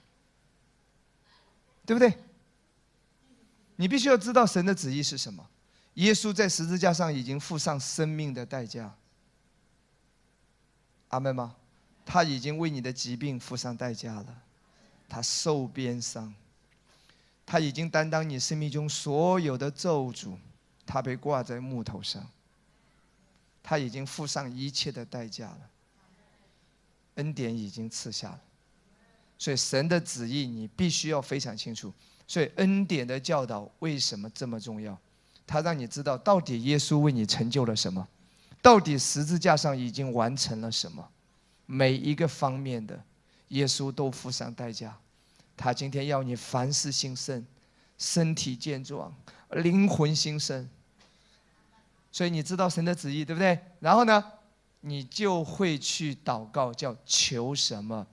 [1.86, 2.18] 对不对？
[3.76, 5.46] 你必须要知道神的旨意是什么。
[5.96, 8.96] 耶稣在十字架上已经付上生命的代价，
[11.10, 11.58] 阿门吗？
[12.06, 14.42] 他已经为你的疾病付上代价了，
[15.10, 16.34] 他受鞭伤，
[17.46, 20.36] 他已经担当你生命中所有的咒诅，
[20.86, 22.26] 他被挂在木头上。
[23.66, 25.70] 他已经付上一切的代价了，
[27.16, 28.42] 恩典已经赐下了，
[29.38, 31.94] 所以神的旨意你必须要非常清楚。
[32.28, 35.00] 所以恩典的教导为什么这么重要？
[35.48, 38.06] 他让你知道到底耶稣为你成就了什么，
[38.62, 41.10] 到底十字架上已经完成了什么，
[41.66, 43.02] 每一个方面的
[43.48, 44.98] 耶稣都付上代价。
[45.56, 47.46] 他今天要你凡事兴盛，
[47.98, 49.14] 身体健壮，
[49.52, 50.70] 灵魂兴盛。
[52.12, 53.60] 所以你知道神的旨意，对不对？
[53.80, 54.24] 然后呢，
[54.82, 58.06] 你就会去祷告，叫求什么，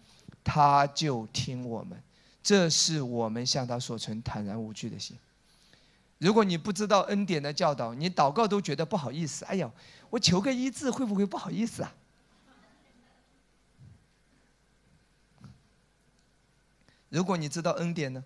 [0.42, 2.02] 他就听我们。
[2.42, 5.16] 这是我们向他所存坦然无惧的心。
[6.18, 9.44] 如果你不知道恩典的教导，你祷告都觉得不好意思。
[9.44, 9.70] 哎呀，
[10.08, 11.92] 我求个医治会不会不好意思啊？
[17.10, 18.24] 如果你知道恩典呢？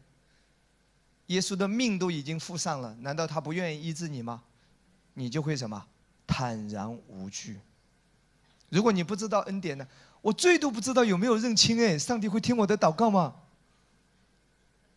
[1.28, 4.42] 耶稣的命都已经付上了，难道他不愿意医治你吗？
[5.14, 5.86] 你就会什么
[6.26, 7.58] 坦然无惧。
[8.68, 9.88] 如果你不知道恩典呢，
[10.20, 13.34] 我罪都不知道有没有认清哎，上帝会听我的祷告吗？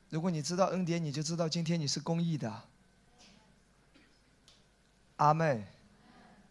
[0.10, 2.64] 如果你知道恩典，你就知道今天你是公义的。
[5.16, 5.66] 阿妹，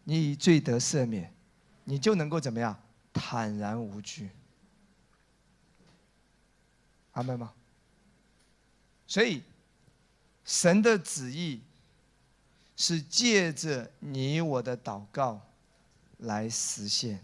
[0.05, 1.31] 你以罪得赦免，
[1.83, 2.75] 你就能够怎么样
[3.13, 4.29] 坦然无惧。
[7.17, 7.53] 阿门吗？
[9.05, 9.43] 所以，
[10.45, 11.61] 神的旨意。
[12.79, 15.41] 是借着你我的祷告
[16.19, 17.19] 来实现。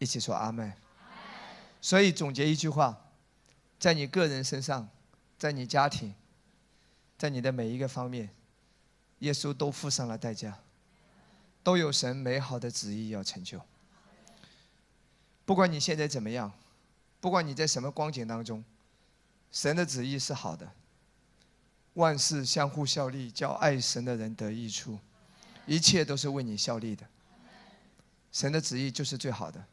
[0.00, 0.72] 一起说阿门。
[1.80, 2.98] 所以总结一句话，
[3.78, 4.88] 在你个人身上，
[5.38, 6.12] 在你家庭，
[7.16, 8.28] 在你的每一个方面，
[9.20, 10.58] 耶稣都付上了代价，
[11.62, 13.62] 都有神美好的旨意要成就。
[15.44, 16.52] 不管你现在怎么样，
[17.20, 18.64] 不管你在什么光景当中，
[19.50, 20.70] 神的旨意是好的。
[21.94, 24.98] 万事相互效力，叫爱神的人得益处，
[25.66, 27.04] 一切都是为你效力的。
[28.30, 29.64] 神的旨意就是最好的。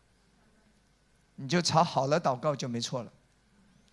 [1.36, 3.12] 你就朝好了祷告就没错了。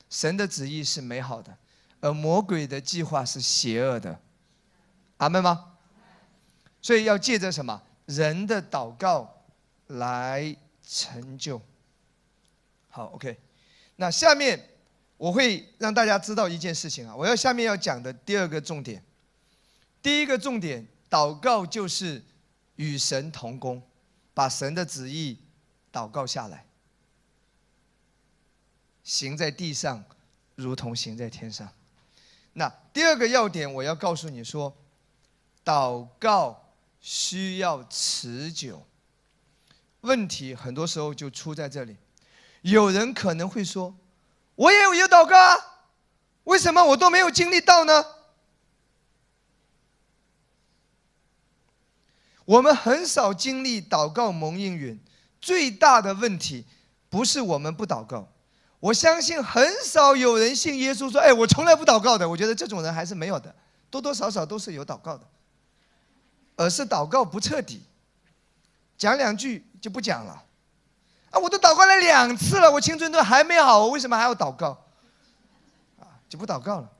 [0.08, 1.58] 神的旨意是美好的，
[2.00, 4.18] 而魔鬼的计划是邪恶的。
[5.18, 5.74] 阿门吗？
[6.80, 9.42] 所以要借着什么人的祷告
[9.88, 11.60] 来成就。
[12.94, 13.38] 好，OK。
[13.96, 14.68] 那下面
[15.16, 19.02] 我会让大家知道一件事情啊，我要下面要讲的第二个重点。
[20.02, 22.22] 第一个重点，祷告就是
[22.76, 23.82] 与神同工，
[24.34, 25.38] 把神的旨意
[25.90, 26.66] 祷告下来。
[29.02, 30.04] 行在地上，
[30.54, 31.66] 如同行在天上。
[32.52, 34.76] 那第二个要点，我要告诉你说，
[35.64, 38.86] 祷告需要持久。
[40.02, 41.96] 问题很多时候就出在这里。
[42.62, 43.94] 有人可能会说
[44.56, 45.56] ：“我也有祷告啊，
[46.44, 48.04] 为什么我都没有经历到呢？”
[52.44, 54.98] 我们很少经历祷告蒙应允，
[55.40, 56.66] 最大的问题
[57.08, 58.28] 不是我们不祷告。
[58.80, 63.54] 我相信很少有人信耶稣说：“哎，我从来不祷告的。”我觉得这种人还是没有的，
[63.90, 65.24] 多多少少都是有祷告的，
[66.56, 67.82] 而是祷告不彻底，
[68.98, 70.44] 讲两句就不讲了。
[71.32, 74.84] 啊，我都祷告了两次了，我青春痘还没好，我为什么还要祷告？
[75.98, 76.92] 啊，就不祷告了。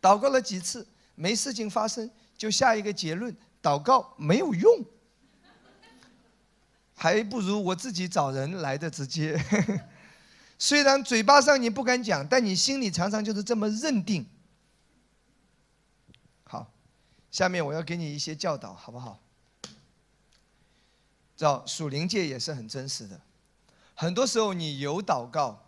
[0.00, 4.84] 祷告了几次没事情发生，就下一个结论：祷告没有用，
[6.94, 9.42] 还不如我自己找人来的直接。
[10.58, 14.26] 虽然嘴巴上你不敢讲，但你心里常常就是这么认定。
[16.44, 16.70] 好，
[17.30, 19.18] 下面我要给你一些教导，好不好？
[21.36, 23.18] 知道属灵界也是很真实的，
[24.00, 25.62] 很多时候你有祷告，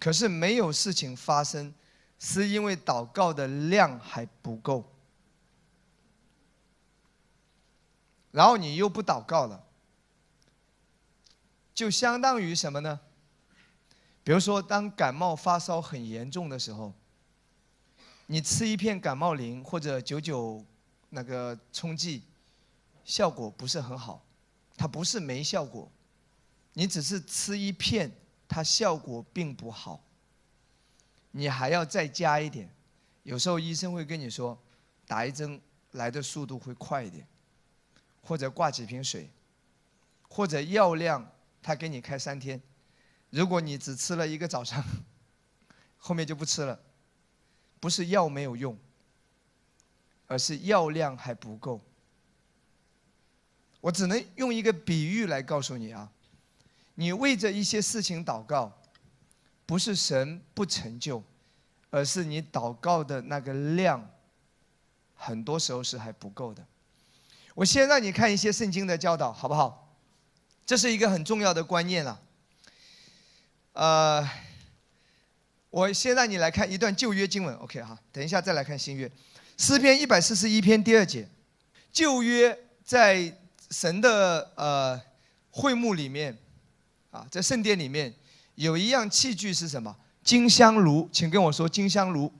[0.00, 1.72] 可是没有事情发生，
[2.18, 4.92] 是因为祷告的量还不够。
[8.32, 9.64] 然后你又不祷告了，
[11.72, 12.98] 就相当于什么呢？
[14.24, 16.92] 比如说，当感冒发烧很严重的时候，
[18.26, 20.64] 你吃一片感冒灵或者九九
[21.10, 22.24] 那个冲剂，
[23.04, 24.24] 效果不是很好。
[24.76, 25.88] 它不是没效果，
[26.74, 28.12] 你只是吃一片，
[28.46, 30.04] 它效果并不好。
[31.30, 32.68] 你还要再加一点。
[33.22, 34.56] 有时候医生会跟你说，
[35.06, 35.60] 打一针
[35.92, 37.26] 来的速度会快一点，
[38.22, 39.30] 或者挂几瓶水，
[40.28, 41.26] 或者药量
[41.62, 42.60] 他给你开三天。
[43.30, 44.84] 如果你只吃了一个早上，
[45.98, 46.78] 后面就不吃了，
[47.80, 48.78] 不是药没有用，
[50.26, 51.80] 而是药量还不够。
[53.80, 56.12] 我只能用一个比喻来告诉你啊，
[56.94, 58.72] 你为着一些事情祷告，
[59.66, 61.22] 不是神不成就，
[61.90, 64.10] 而是你祷告的那个量，
[65.14, 66.64] 很多时候是还不够的。
[67.54, 69.96] 我先让你看一些圣经的教导，好不好？
[70.66, 72.20] 这是一个很重要的观念了。
[73.74, 74.28] 呃，
[75.70, 79.10] 我先让你来看一段旧约经文，OK 哈，等一下再来看新约。
[79.56, 81.28] 诗篇一百四十一篇第二节，
[81.92, 83.36] 旧约在
[83.70, 85.00] 神的呃
[85.50, 86.36] 会幕里面，
[87.14, 88.12] 啊，在圣殿里面
[88.56, 89.94] 有一样器具是什么？
[90.24, 92.32] 金香炉，请跟我说金香炉。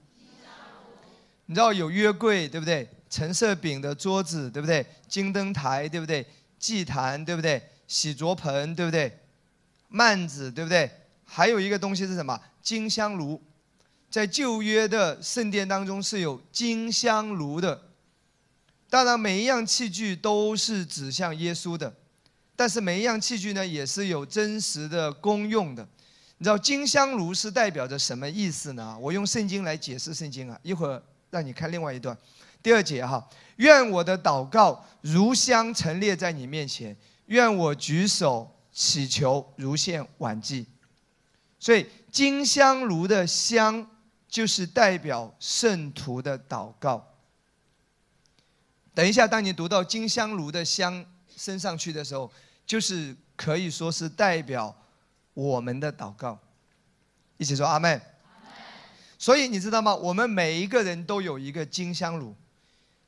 [1.46, 2.88] 你知道有约柜对不对？
[3.08, 4.84] 橙色饼的桌子对不对？
[5.06, 6.26] 金灯台对不对？
[6.58, 7.62] 祭坛对不对？
[7.86, 9.16] 洗濯盆对不对？
[9.90, 10.90] 幔子对不对？
[11.24, 12.40] 还有一个东西是什么？
[12.60, 13.40] 金香炉，
[14.10, 17.80] 在旧约的圣殿当中是有金香炉的。
[18.90, 21.94] 当然，每一样器具都是指向耶稣的，
[22.56, 25.86] 但是每一样器具呢，也是有真实的功用的。
[26.38, 28.96] 你知道金香炉是代表着什么意思呢？
[29.00, 32.16] 我用圣经来解释圣经啊，一会儿让你看另外一段，
[32.62, 33.28] 第二节哈。
[33.56, 36.96] 愿我的祷告如香陈列在你面前，
[37.26, 40.66] 愿我举手祈求如献晚祭。
[41.60, 43.88] 所以金香炉的香，
[44.28, 47.04] 就是代表圣徒的祷告。
[48.92, 51.04] 等一下，当你读到金香炉的香
[51.36, 52.30] 升上去的时候，
[52.66, 54.74] 就是可以说是代表
[55.34, 56.38] 我们的祷告。
[57.36, 58.00] 一起说阿门。
[59.18, 59.94] 所以你知道吗？
[59.94, 62.34] 我们每一个人都有一个金香炉，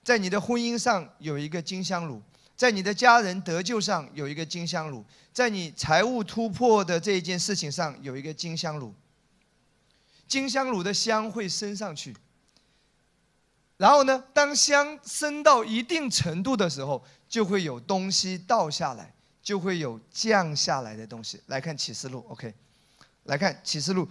[0.03, 2.23] 在你的婚姻上有一个金香炉，
[2.57, 8.95] 在你的家人得救上有一个金香炉，在你财务突破的这一件事情上有一个金香炉。
[10.27, 12.17] 金香炉的香会升上去，
[13.77, 19.13] 然后呢，当香升到一定程度的时候，就会有东西倒下来，
[19.47, 21.41] 就会有降下来的东西。
[21.47, 22.53] 来看启示录，OK，
[23.27, 24.09] 来看启示录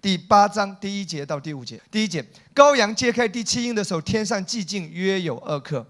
[0.00, 1.78] 第八章第一节到第五节。
[1.90, 2.24] 第一节，
[2.54, 5.86] 羔羊揭开第七印的时候，天上寂静约有二刻。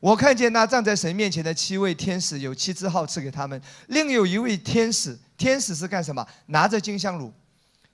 [0.00, 6.28] 我看见那站在神面前的七位天使，有七只号赐给他们，另有一位天使，天使是干什么？
[6.48, 7.32] 拿着金香炉，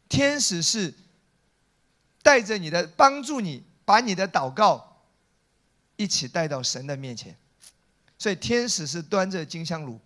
[0.09, 0.93] 天使是。
[2.21, 5.03] 带着你的帮助，你把你的祷告
[5.97, 7.35] 一起带到神的面前。
[8.19, 9.99] 所以天使是端着金香炉，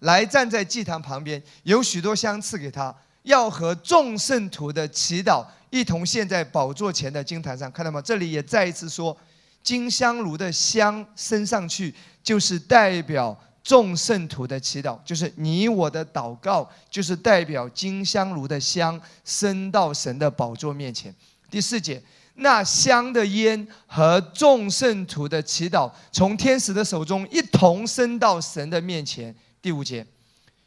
[0.00, 7.70] 来站在祭坛旁边，有许多香赐给他，要和众圣徒的祈祷一同献在宝座前的金坛上。
[7.72, 8.00] 看到吗？
[8.02, 9.16] 这里也再一次说，
[9.62, 21.12] 金香炉的香升上去，就是代表众圣徒的祈祷，就是你我的祷告，就是代表金香炉的香升到神的宝座面前。
[21.50, 22.00] 第四节，
[22.34, 29.34] 那香的烟和众圣徒的祈祷，从天使的手中一同升到神的面前。
[29.66, 30.06] 第五节，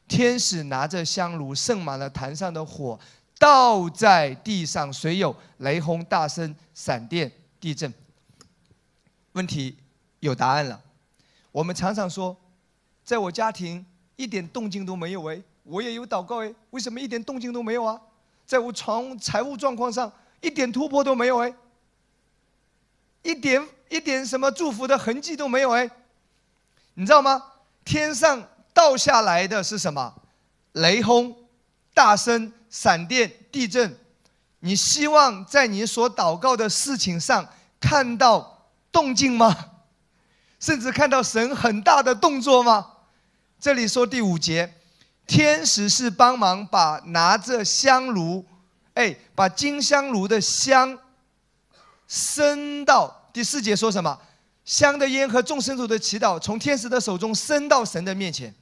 [0.10, 3.00] 天使拿着香炉，盛满了坛上的火，
[3.38, 7.32] 倒在地上，随有雷轰、大声、闪电、
[7.62, 7.94] 地震。
[9.32, 9.78] 问题
[10.20, 10.82] 有答案了。
[11.54, 12.36] 我们常常说，
[13.06, 13.86] 在我家庭
[14.18, 17.98] 一点动静都没有哎，我也有祷告哎，为什么一点动静都没有啊？
[18.46, 20.12] 在我床财务状况上。
[20.42, 21.54] 一点突破都没有哎，
[23.24, 25.90] 一点一点什么祝福的痕迹都没有哎，
[26.96, 27.42] 你知道吗？
[27.86, 30.14] 天上倒下来的是什么？
[30.74, 31.36] 雷轰、
[31.94, 33.98] 大声、闪电、地震。
[34.60, 37.48] 你希望在你所祷告的事情上
[37.80, 39.56] 看到动静吗？
[40.60, 42.86] 甚至看到神很大的动作吗？
[43.60, 44.74] 这里说第五节，
[45.26, 48.46] 天使是帮忙把拿着香炉。
[48.96, 50.98] 哎，把金香炉的香
[52.08, 54.20] 升到第四节说什么？
[54.70, 58.54] 香的烟和众生徒的祈祷从天使的手中升到神的面前。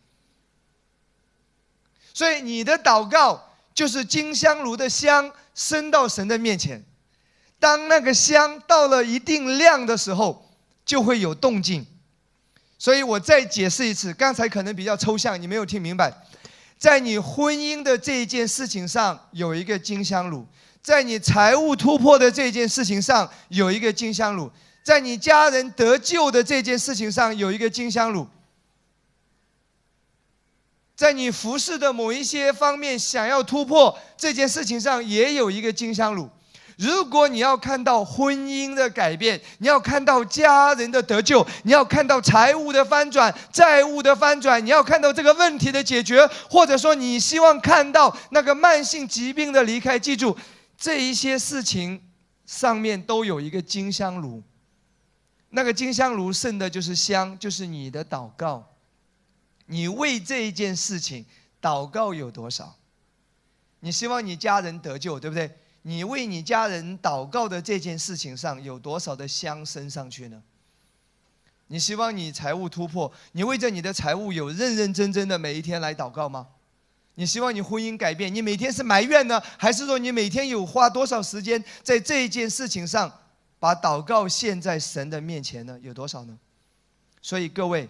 [2.13, 6.81] 所以你的祷告就是金香炉的香升到神的面前。
[7.59, 10.49] 当那个香到了一定量的时候，
[10.85, 11.85] 就会有动静。
[12.79, 16.13] 所以我再解释一次，刚才可能比较抽象，你没有听明白。
[16.77, 20.47] 在你婚姻的这一件事情上有一个金香炉，
[20.81, 24.49] 在你财务突破的这件事情上有一个金香炉，
[24.87, 28.25] 在你家人得救的这件事情上有一个金香炉，
[30.95, 36.29] 在你服饰的某一些方面想要突破这件事情上也有一个金香炉。
[36.77, 50.37] 如果你要看到婚姻的改变，你要看到家人的得救，你要看到财务的翻转、债务的翻转，你要看到这个问题的解决，或者说你希望看到那个慢性疾病的离开，记住，
[50.77, 52.01] 这一些事情
[52.45, 54.41] 上面都有一个金香炉。
[55.57, 58.63] 那个金香炉剩的就是香，就是你的祷告。
[59.65, 61.25] 你为这一件事情
[61.59, 62.75] 祷告有多少？
[63.79, 65.49] 你希望你家人得救，对不对？
[65.81, 70.43] 你为你家人祷告的这件事情上有多少的香升上去呢？
[71.69, 76.49] 你希望你财务突破，你为着你的财务有认认真真的每一天来祷告吗？
[77.15, 83.11] 你希望你婚姻改变，你每天是埋怨呢，还是说你每天有花多少时间在这一件事情上，
[83.59, 85.79] 把祷告献在神的面前呢？
[85.81, 86.37] 有多少呢？
[87.21, 87.89] 所以各位，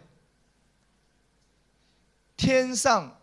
[2.35, 3.19] 天上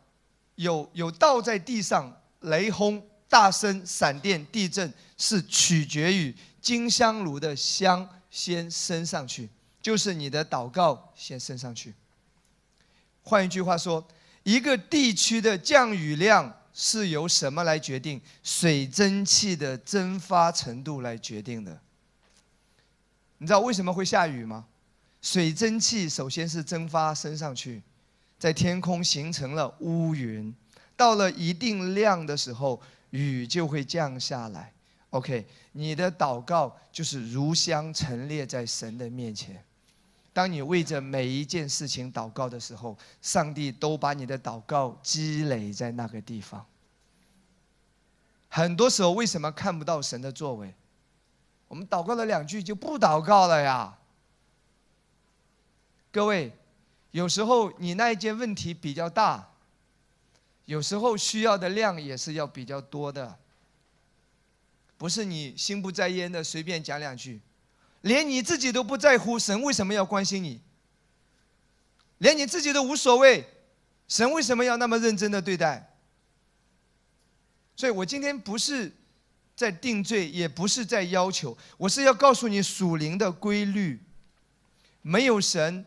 [0.56, 3.02] 有有倒在地上雷轰。
[3.26, 9.48] 大声闪电、地震是取决于金香炉的香先升上去，
[9.82, 11.92] 就是你的祷告先升上去。
[13.24, 14.06] 换一句话说，
[14.44, 18.20] 一个地区的降雨量是由什么来决定？
[18.44, 21.80] 水蒸气的蒸发程度来决定的。
[23.44, 24.64] 你知道为什么会下雨吗？
[25.20, 27.82] 水蒸气首先是蒸发升上去，
[28.38, 30.54] 在天空形成了乌云，
[30.96, 32.80] 到了一定量的时候。
[33.10, 34.72] 雨就会降下来
[35.10, 39.62] ，OK，你的祷告就是如香陈列在神的面前。
[40.32, 46.66] 当你为着每一件事情祷告的时候，上帝都把你的祷告积累在那个地方。
[48.48, 50.74] 很多时候，为什么看不到神的作为？
[51.74, 53.98] 我们祷告了两句就不祷告了呀。
[56.12, 56.52] 各位，
[57.10, 59.50] 有时候你那一件问题比较大。
[60.66, 63.36] 有时候需要的量也是要比较多的，
[64.96, 67.40] 不是你心不在焉的随便讲两句。
[68.02, 70.60] 连你自己都不在乎，神为什么要关心你？
[72.18, 73.44] 连你自己都无所谓，
[74.06, 75.92] 神为什么要那么认真的对待？
[77.74, 78.92] 所以我今天不是
[79.56, 84.02] 在定罪，也不是在要求，我是要告诉你属灵的规律。
[85.02, 85.84] 没有神，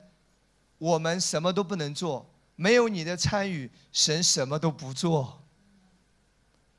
[0.78, 5.44] 我们什么都不能做；没有你的参与，神什么都不做。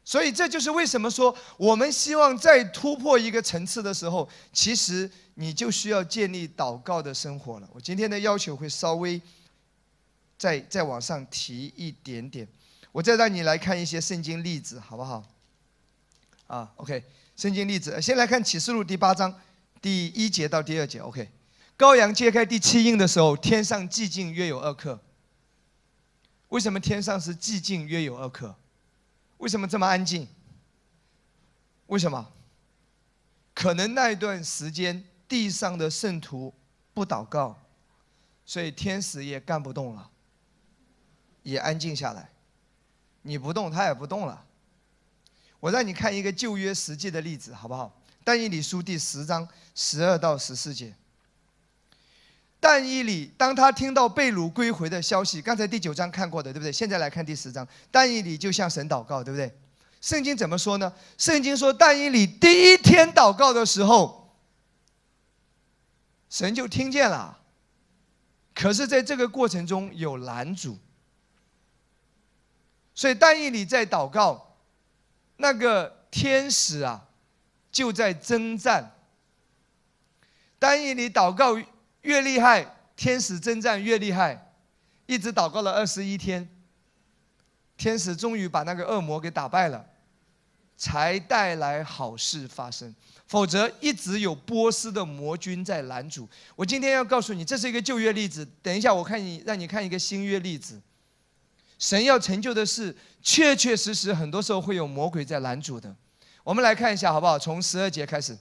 [0.05, 7.69] 所以这就是为什么说，我们希望再突破一个层次的时候，其实你就需要建立祷告的生活了。
[7.73, 9.21] 我今天的要求会稍微。
[10.39, 12.47] 再再往上提一点点，
[12.93, 15.21] 我再让你来看一些圣经例子，好不好？
[16.49, 17.05] 啊，OK，
[17.37, 19.33] 圣经例子，先来看启示录第八章
[19.81, 21.31] 第一节到第二节，OK。
[21.79, 24.99] 羔羊揭开第七印的时候，天上寂静约有二刻。
[26.49, 28.57] 为什么天上是寂静约有二刻？
[29.37, 30.27] 为什么这么安静？
[31.87, 32.33] 为什么？
[33.55, 36.53] 可能那一段时间地上的圣徒
[36.95, 37.57] 不祷告，
[38.45, 40.11] 所以天使也干不动了。
[41.43, 42.31] 也安静下来，
[43.23, 44.47] 你不动，他也不动了。
[45.61, 48.01] 我让你看一个旧约实际的例子，好不好？
[48.25, 50.95] 但以理书第十章十二到十四节。
[52.61, 56.73] 但以理当他听到被掳归回的消息，刚才第九章看过的，对不对？
[56.73, 59.57] 现在来看第十章，但以理就向神祷告，对不对？
[60.01, 60.93] 圣经怎么说呢？
[61.17, 64.37] 圣经说，但以理第一天祷告的时候，
[66.31, 67.39] 神就听见了。
[68.55, 70.79] 可是，在这个过程中有拦阻。
[72.95, 74.48] 所以，但以理在祷告，
[75.39, 77.09] 那个天使啊，
[77.73, 78.95] 就在征战。
[80.59, 81.57] 但以你祷告
[82.03, 84.53] 越厉害，天使征战越厉害，
[85.07, 86.49] 一直祷告了二十一天，
[87.77, 89.87] 天使终于把那个恶魔给打败了，
[90.77, 92.95] 才带来好事发生。
[93.29, 96.27] 否则，一直有波斯的魔军在拦阻。
[96.57, 98.45] 我今天要告诉你，这是一个旧约例子。
[98.63, 100.81] 等一下，我看你，让你看一个新约例子。
[101.79, 105.95] 神要成就的事，确确实实，很多时候会有魔鬼在拦阻的。
[106.43, 107.39] 我们来看一下，好不好？
[107.39, 108.37] 从十二节开始，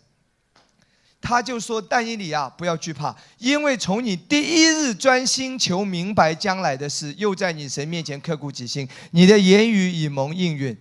[1.21, 10.75] 他就说：“但以理啊，不要惧怕，因为从你第一日专心求明白将来的事，又在你神面前刻骨己心，你的言语已蒙应允。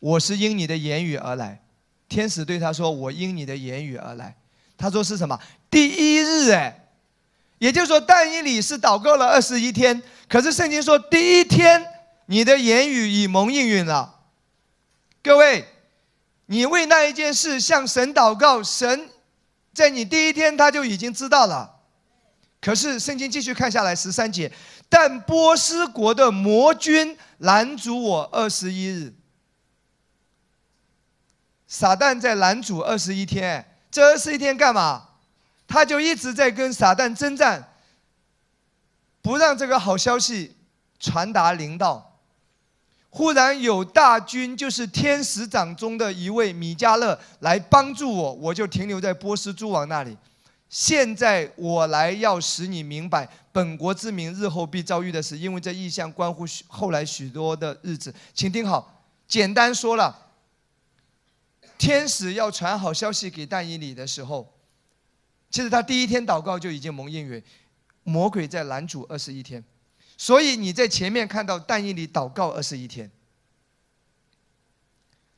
[0.00, 1.62] 我是因你的言语而来。”
[2.10, 4.36] 天使对他说：“我因你的言语而来。”
[4.76, 5.38] 他说是什么？
[5.70, 6.88] 第一日哎，
[7.58, 11.86] 也就是说，但以理是祷告了二十一天，可是圣经说第一天。
[12.26, 14.20] 你的言语已蒙应允了，
[15.22, 15.68] 各位，
[16.46, 19.10] 你为那一件事向神祷告，神
[19.74, 21.80] 在你第一天他就已经知道了。
[22.60, 24.52] 可是圣经继续看下来十三节，
[24.88, 29.12] 但波斯国的魔君拦阻我二十一日，
[31.66, 35.08] 撒旦在拦阻二十一天，这二十一天干嘛？
[35.66, 37.72] 他就一直在跟撒旦征战，
[39.22, 40.56] 不让这个好消息
[41.00, 42.11] 传达灵道。
[43.14, 50.16] 忽然有大军，就是天使长中的一位米迦勒来帮助我，我就停留在波斯诸王那里。
[50.70, 58.14] 现在我来要使你明白，本国之民日后必遭遇的事，因为这意象关乎后来许多的日子。
[58.32, 60.28] 请听好，简单说了，
[61.76, 64.50] 天使要传好消息给但以理的时候，
[65.50, 67.44] 其实他第一天祷告就已经蒙应允，
[68.04, 69.62] 魔鬼在拦阻二十一天。
[70.22, 73.10] 所以你在前面看到但以理祷告二十一天，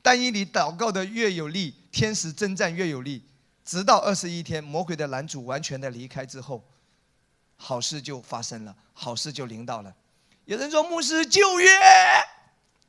[0.02, 3.22] 但以理祷告的越有力，天使征战越有力，
[3.64, 6.62] 直到二十一天，魔鬼的男主完全的离开之后，
[7.56, 9.94] 好事就发生了，好事就临到了。
[10.44, 11.70] 有人说牧师旧约，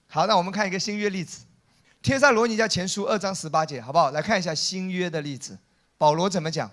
[0.10, 1.44] 好，那我们看一个新约例子，
[2.02, 4.12] 《天上罗尼迦前书》二章十八节，好不好？
[4.12, 5.58] 来看一下新约的例子，
[5.98, 6.70] 保罗怎么讲？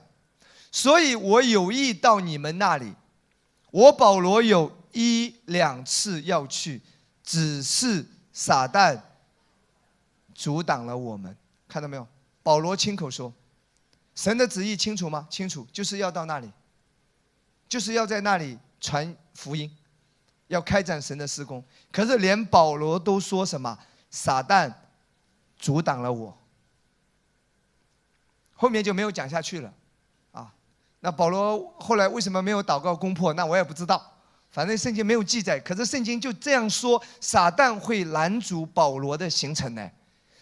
[0.72, 2.94] 所以我有意到你们那里，
[3.70, 4.81] 我保罗有。
[4.92, 6.80] 一两次要去，
[7.22, 9.00] 只是撒旦
[10.34, 11.36] 阻挡了我们。
[11.68, 12.06] 看到没有？
[12.42, 13.32] 保罗亲口说
[14.14, 15.26] ：“神的旨意清楚吗？
[15.30, 16.50] 清楚，就是要到那里，
[17.68, 19.74] 就是要在那里传福音，
[20.48, 21.64] 要开展神的施工。
[21.90, 23.78] 可是连保罗都说什么？
[24.10, 24.70] 撒旦
[25.56, 26.36] 阻挡了我。
[28.54, 29.72] 后面就没有讲下去了。
[30.32, 30.52] 啊，
[31.00, 33.32] 那保罗后来为什么没有祷告攻破？
[33.32, 34.08] 那我也不知道。”
[34.52, 39.90] 反正圣经没有记载，可是圣经就这样说：撒旦会拦阻保罗的行程呢，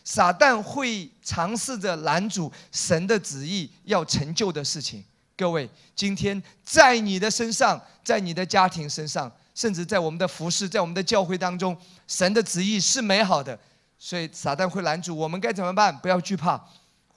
[0.02, 5.04] 撒旦会尝试着拦阻神的旨意要成就的事情。
[5.36, 11.76] 各位，今天在你的身上，在你的家庭身上，甚至在我们的服饰，在我们的教会当中，
[12.08, 13.58] 神的旨意是美好的，
[13.96, 15.96] 所以撒旦会拦阻我们该怎么办？
[15.98, 16.60] 不要惧怕，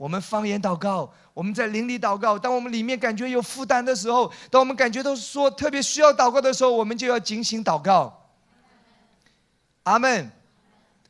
[0.03, 2.37] 我们方言祷告，我们在灵里祷告。
[2.37, 8.27] 当我们里面感觉有负担的时候，当我们感觉到说特别需要祷告的时候，我们就要警醒祷告。
[9.83, 10.29] 阿门。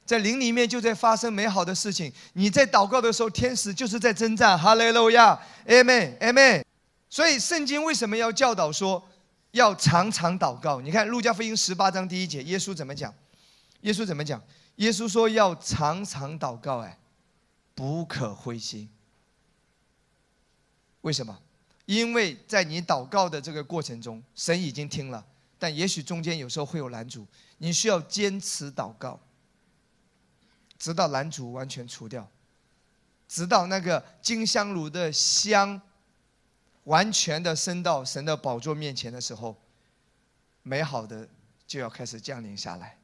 [0.05, 2.13] 在灵里面就在发生美好的事情。
[2.33, 4.55] 你在祷告的时候，天使就是在征战。
[4.59, 6.63] 哈利路亚，阿门，阿门。
[7.09, 9.03] 所以圣经为什么要教导说
[9.53, 10.79] 要常常祷告？
[10.79, 13.11] 你看路加福音十八章第一节，耶稣怎么讲？
[13.81, 14.39] 耶稣怎么讲？
[14.75, 16.95] 耶稣说要常常祷告，哎，
[17.75, 18.89] 不可灰心。
[21.01, 21.41] 为什么？
[21.85, 25.25] 因为在你祷告的这个过程中，神已经听了，
[25.59, 29.19] 但也许中间有时候会有拦阻，你需要坚持祷告。
[30.77, 32.29] 直到拦阻完全除掉，
[33.27, 35.81] 直到那个金香炉的香
[36.83, 39.55] 完全的升到神的宝座面前的时候，
[40.61, 41.27] 美好的
[41.65, 42.97] 就要开始降临下来。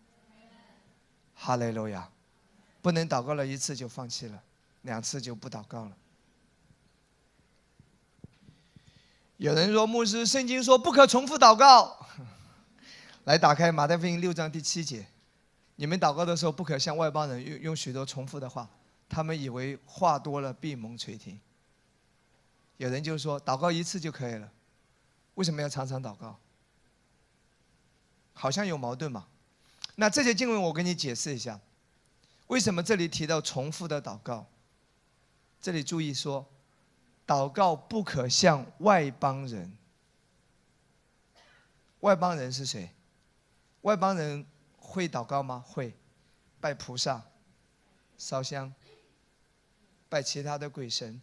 [1.33, 2.09] 哈利路亚！
[2.81, 4.43] 不能祷告了一次就放弃了，
[4.81, 5.97] 两次就不祷告了。
[9.37, 12.05] 有人说牧师，圣经说不可重复祷告。
[13.25, 15.07] 来，打开马太福音六章第七节。
[15.75, 18.69] 你们祷告的时候，不可向外邦人用用许多重复的话，
[19.07, 21.39] 他们以为话多了闭蒙垂听。
[22.75, 24.51] 有人就说祷告一次就可以了，
[25.35, 26.37] 为什么要常常祷告？
[28.33, 29.27] 好像有矛盾嘛？
[29.95, 31.59] 那这些经文我给你解释一下，
[32.47, 34.45] 为什么这里提到重复的祷告？
[35.61, 36.45] 这里注意说，
[37.25, 39.77] 祷告不可向外邦人。
[41.99, 42.91] 外邦人是谁？
[43.81, 44.45] 外邦人。
[44.91, 45.63] 会祷告吗？
[45.67, 45.93] 会，
[46.59, 47.23] 拜菩萨，
[48.17, 48.73] 烧香，
[50.09, 51.21] 拜其他的鬼神。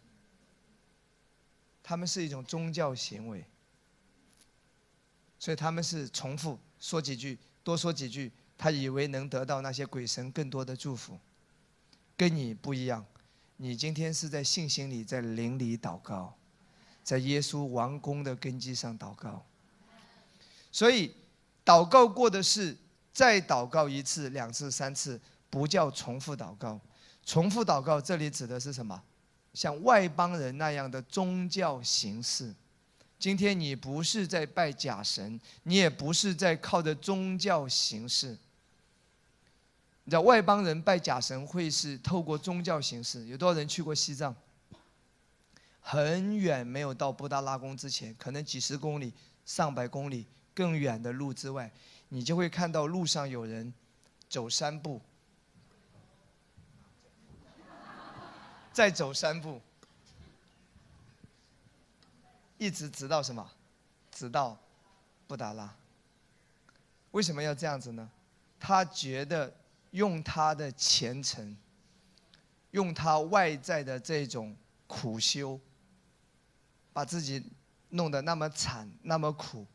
[1.83, 3.43] 他们是一种宗教行为，
[5.37, 11.19] 所以他们是重复说几句，多说几句，他以为能得到那些鬼神更多的祝福。
[12.15, 13.05] 跟你不一样，
[13.57, 16.33] 你今天是在信心里，在灵里祷告，
[17.03, 19.45] 在耶稣王宫的根基上祷告。
[20.71, 21.13] 所以，
[21.65, 22.77] 祷告过的事。
[23.11, 26.79] 再祷告一次、两次、三次，不叫重复祷告。
[27.25, 29.01] 重复祷告，这里指的是什么？
[29.55, 32.53] 像外邦人那样的宗教形式。
[33.17, 38.37] 今天你不是在拜假神，你也不是在靠着宗教形式。
[40.07, 43.25] 你知道外邦人拜假神会是透过宗教形式？
[43.25, 44.33] 有多少人去过西藏？
[45.81, 51.69] 很远没有到布达拉宫之前，可能几十公里、上百公里更远的路之外。
[52.07, 53.73] 你就会看到路上有人
[54.29, 55.01] 走三步，
[58.71, 59.61] 再走三步，
[62.57, 63.51] 一直直到什么？
[64.09, 64.57] 直到
[65.27, 65.75] 布达拉。
[67.11, 68.09] 为什么要这样子呢？
[68.57, 69.53] 他觉得
[69.97, 71.57] 用他的虔诚，
[72.71, 75.59] 用他外在的这种苦修，
[76.93, 77.43] 把自己
[77.89, 79.65] 弄得那么惨，那么苦。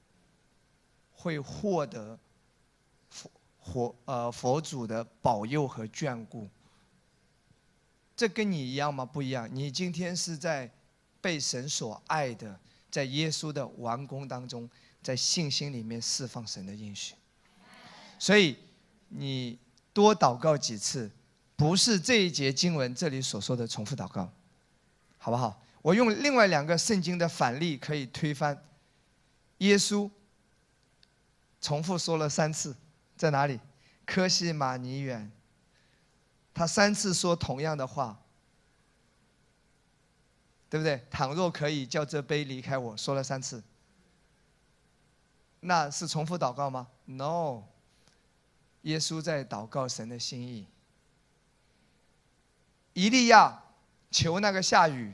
[1.15, 2.19] 会获得
[3.09, 3.31] 佛
[3.63, 6.49] 佛呃佛祖的保佑和眷顾，
[8.17, 9.05] 这跟你一样吗？
[9.05, 9.49] 不一样。
[9.53, 10.69] 你今天是在
[11.21, 12.59] 被神所爱的，
[12.91, 14.69] 在耶稣的王宫当中，
[15.01, 17.15] 在信心里面释放神的应许。
[18.19, 18.57] 所以
[19.07, 19.57] 你
[19.93, 21.11] 多祷告几次，
[21.57, 24.31] 不是这一节经文这里所说的重复祷告，
[25.19, 25.63] 好不好？
[25.83, 28.63] 我用另外两个圣经的反例可以推翻
[29.59, 30.11] 耶稣。
[31.61, 32.75] 重复说了三次，
[33.17, 33.61] 在哪里？
[34.05, 35.31] 科西玛尼园。
[36.55, 38.21] 他三次说同样的话，
[40.69, 41.05] 对不对？
[41.11, 43.63] 倘若可以叫这杯离开我，说了三次，
[45.61, 47.63] 那是重复祷告吗？No。
[48.83, 50.67] 耶稣在祷告神的心意。
[52.93, 53.63] 以利亚
[54.11, 55.13] 求那个下雨，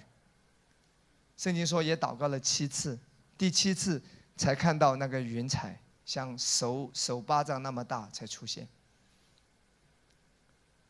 [1.36, 2.98] 圣经说也祷告了七次，
[3.36, 4.02] 第七次
[4.36, 5.80] 才看到那个云彩。
[6.04, 8.66] 像手手巴掌那么大才出现。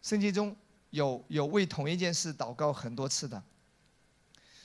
[0.00, 0.56] 圣经中
[0.90, 3.42] 有有为同一件事祷告很多次的，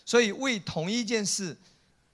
[0.06, 1.58] 所以为同一件事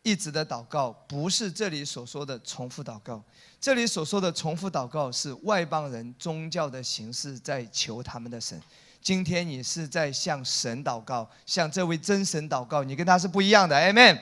[0.04, 3.22] 一直的祷告，不是这里所说的重复祷告。
[3.60, 8.60] 这里所说的重复祷告是外邦人宗教的形式在求他们的神。
[9.02, 13.76] 今天你是在向神祷告，向这位真神祷告，你跟他是不一样的。
[13.76, 14.20] Amen，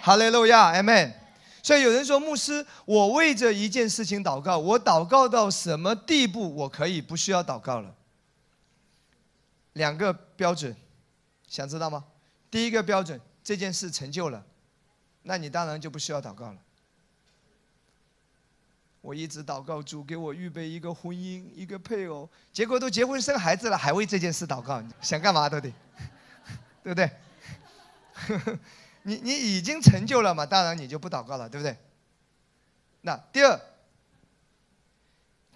[0.00, 1.12] 哈利路亚，Amen。
[1.62, 7.94] 所以有人说，牧师，我为着一件事情祷告，我祷告到什么地步，我可以不需要祷告了？
[9.74, 10.74] 两个标准，
[11.46, 12.04] 想知道吗？
[12.50, 14.44] 第一个标准，这件事成就了，
[15.28, 16.56] 那你当然就不需要祷告了。
[19.02, 25.70] 我一直祷告主给我预备一个婚姻，一个配偶，结果都结婚生孩子了，还为这件事祷告，想干嘛都得。
[26.82, 27.10] 对不对？
[29.04, 31.76] 你你已经成就了嘛，当然你就不祷告了，对不对？
[33.02, 33.60] 那第二，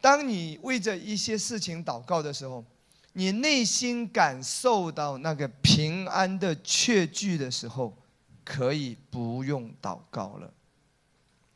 [0.03, 2.63] 当你为着一些事情祷告的时候，
[3.15, 7.97] 你内心感受到那个平安的确据的时候，
[8.45, 10.53] 可以不用祷告了。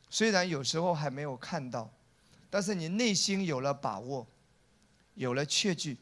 [0.08, 1.90] 虽然有时候还没有看到，
[2.48, 4.26] 但是你内心有了把握，
[5.14, 5.98] 有了确据。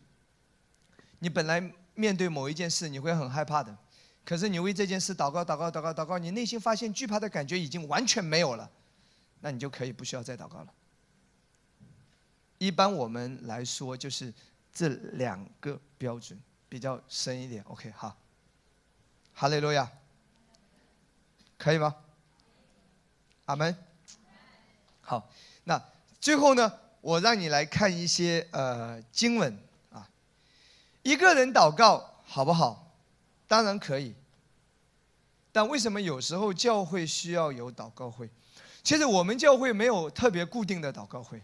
[1.19, 3.77] 你本来面对某一件事，你会很害怕的。
[4.25, 8.71] 可是你为这件事祷告、祷告、祷告、祷告，你内心发现惧怕的感觉已经完全没有了，
[9.41, 10.73] 那你就可以不需要再祷告了。
[12.59, 14.33] 一般我们来说就是
[14.73, 17.63] 这两个标准比较深一点。
[17.65, 18.17] OK，好，
[19.35, 19.91] 哈利路亚，
[21.65, 21.97] 可以吗？
[23.47, 23.75] 阿门。
[25.01, 25.31] 好，
[25.65, 25.83] 那
[26.21, 29.59] 最后呢，我让你来看一些呃经文
[29.91, 30.07] 啊，
[31.03, 32.93] 一个人祷告好不好？
[33.49, 34.15] 当然可以，
[35.53, 38.29] 但为什么有时候教会需要有祷告会？
[38.83, 41.41] 其实我们教会没有特别固定的祷告会，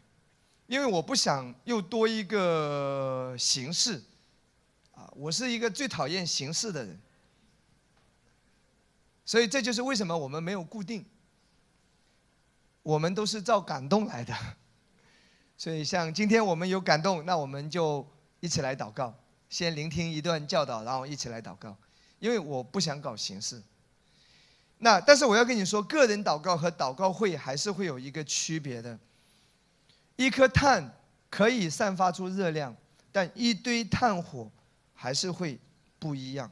[0.67, 4.03] 因为我不想又多一个形式。
[4.95, 7.01] 啊，我是一个最讨厌形式的人，
[9.31, 11.07] 所以这就是为什么我们没有固定。
[12.83, 14.35] 我们都是照感动来的，
[15.57, 18.05] 所以像今天我们有感动，那我们就
[18.41, 19.15] 一起来祷告，
[19.49, 21.77] 先聆听一段教导，然后一起来祷告。
[22.19, 23.63] 因为我不想搞形式，
[24.79, 28.99] 那但是我要跟你说，个人祷告和祷告会还是会有一个区别的。
[30.17, 30.93] 一颗炭
[31.31, 32.77] 可以散发出热量，
[33.13, 34.51] 但一堆炭火
[34.93, 35.57] 还是会
[36.01, 36.51] 不一样。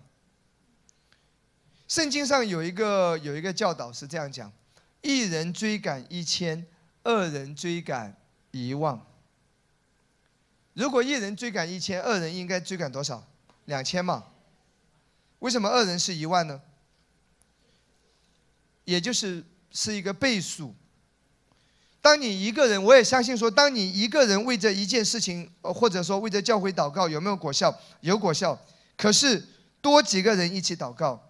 [1.89, 4.53] 圣经上有一个有一个教导是这样讲：
[5.01, 6.67] 一人追赶一千，
[7.03, 8.15] 二人追赶
[8.51, 9.01] 一万。
[10.75, 13.27] 如果一人追赶一千，二人应该追赶多少？
[13.65, 14.27] 两千嘛。
[15.39, 16.61] 为什么二人是一万呢？
[18.85, 20.75] 也就是是一个倍数。
[22.03, 27.75] 当你一个人，我也相信说，当你一个人为着一件事情，或者说为着教会祷告，有没有果效？
[28.03, 28.59] 有果效。
[28.97, 29.43] 可是
[29.81, 31.28] 多几个人一起祷告，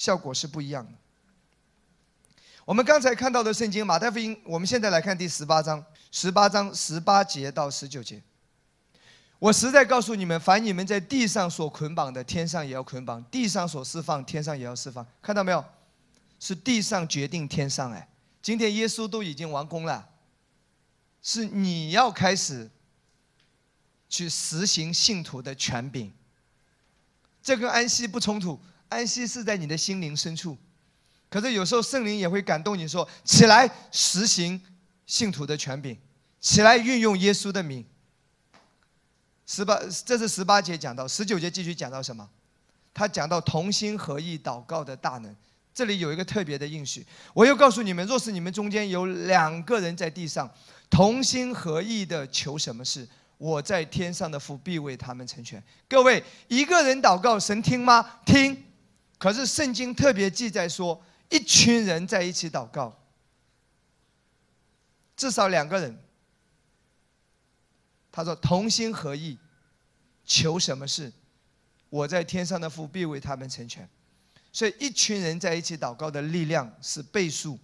[0.00, 0.92] 效果是不一样的。
[2.64, 8.22] 我们刚才看到的圣经马太福音，我们现在来看第十八章，十八章十八节到十九节。
[9.38, 15.06] 我实在告诉你们，凡你们在地上所捆绑的，天上也要捆绑；地上所释放，天上也要释放。
[15.20, 15.62] 看到没有？
[16.38, 17.92] 是地上决定天上。
[17.92, 18.08] 哎，
[18.40, 20.08] 今天耶稣都已经完工了，
[21.20, 22.70] 是你要开始
[24.08, 26.10] 去实行信徒的权柄。
[27.42, 28.58] 这跟安息不冲突，
[28.90, 30.58] 安息是在你的心灵深处。
[31.30, 34.60] 可是有时候圣灵也会感动你说：起来实行
[35.06, 35.96] 信徒的权柄，
[36.40, 37.84] 起来运用耶稣的名。
[39.46, 42.28] 十八，这是十八节讲到，十九节继续讲到什么？
[42.92, 45.34] 他讲到同心合意祷告的大能。
[45.72, 50.52] 这里有一个特别的应许，我又告诉你们：若是你们中间有两个人在地上
[50.90, 55.62] 同心合意的求什么事，我在天上的父必为他们成全。
[55.88, 58.18] 各位，一个人祷告，神听吗？
[58.26, 58.64] 听。
[59.20, 62.98] 可是圣经特别记载说，一群人在一起祷告，
[65.14, 65.96] 至少两个人。
[68.10, 69.38] 他说：“同心合意，
[70.24, 71.12] 求什么事，
[71.90, 73.86] 我在天上的父必为他们成全。”
[74.52, 77.58] 所以，一群人在一起祷告的力量是倍数。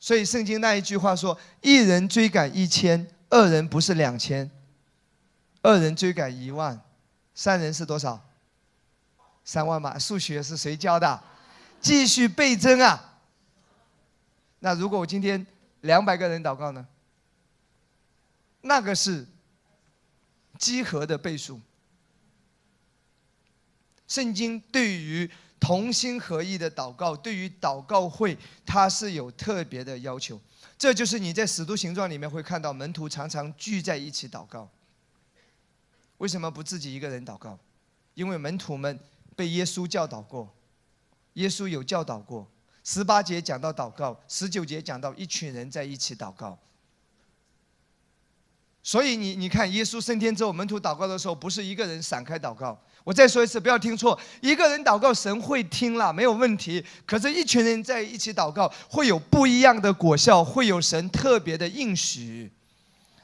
[0.00, 4.48] 所以，圣经那一句话说：“一人追赶一千，二人不是两千；
[5.60, 6.82] 二人追赶一万，
[7.34, 8.25] 三人是多少？
[9.46, 9.96] 三万嘛？
[9.96, 11.22] 数学是谁教的？
[11.80, 13.20] 继续倍增啊！
[14.58, 15.46] 那如果我今天
[15.82, 16.86] 两百个人祷告呢？”
[18.62, 19.24] 那个是
[20.58, 21.60] 集合的倍数。
[24.08, 25.30] 圣经对于
[25.60, 30.40] 同心合意的祷告，对于祷告会，它是有特别的要求。
[30.76, 34.68] 这就是你在使徒行传里面会看到门徒常常聚在一起祷告。
[36.18, 37.56] 为什么不自己一个人祷告？
[38.14, 38.98] 因为门徒们
[39.36, 40.52] 被耶稣教导过，
[41.34, 42.50] 耶稣有教导过。
[42.82, 46.58] 十八节讲到祷告，十九节讲到一群人在一起祷告。
[48.82, 52.80] 所以你你看，耶稣升天之后，门徒祷告的时候，不是一个人闪开祷告。
[53.02, 56.84] 我再说一次，不要听错，一个人祷告神会听了，没有问题。
[57.04, 62.50] 可是，一群人在一起祷告，会有不一样的果效，会有神特别的应许。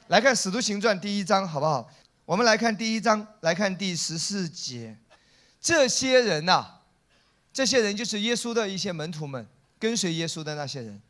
[0.07, 1.89] 来看《使徒行传》第一章，好不好？
[2.25, 4.97] 我们来看第一章，来看第十四节。
[5.63, 6.63] 这些人呐，
[7.51, 9.47] 这些人就是耶稣的一些门徒们，
[9.79, 11.01] 跟随耶稣的那些人，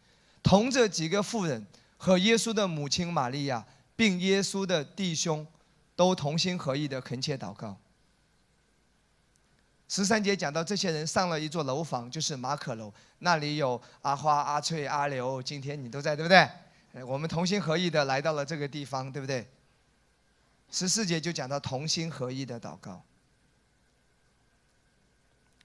[0.42, 3.66] 同着几个妇人和耶稣的母亲玛利亚。
[3.96, 5.46] 并耶稣的弟兄
[5.96, 7.78] 都同心合意的恳切祷告。
[9.88, 17.04] 十三节讲到这些人上了一座楼房，就是马可楼，那里有阿花、阿翠、阿刘，今天你都在，对不对？
[17.04, 19.48] 我们同心合意的来到了这个地方，对不对？
[20.72, 23.00] 十四节就讲到同心合意的祷告。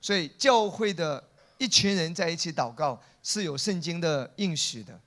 [0.01, 1.23] 所以教会的
[1.59, 5.01] 一群人在一起祷告是有圣经的应许的。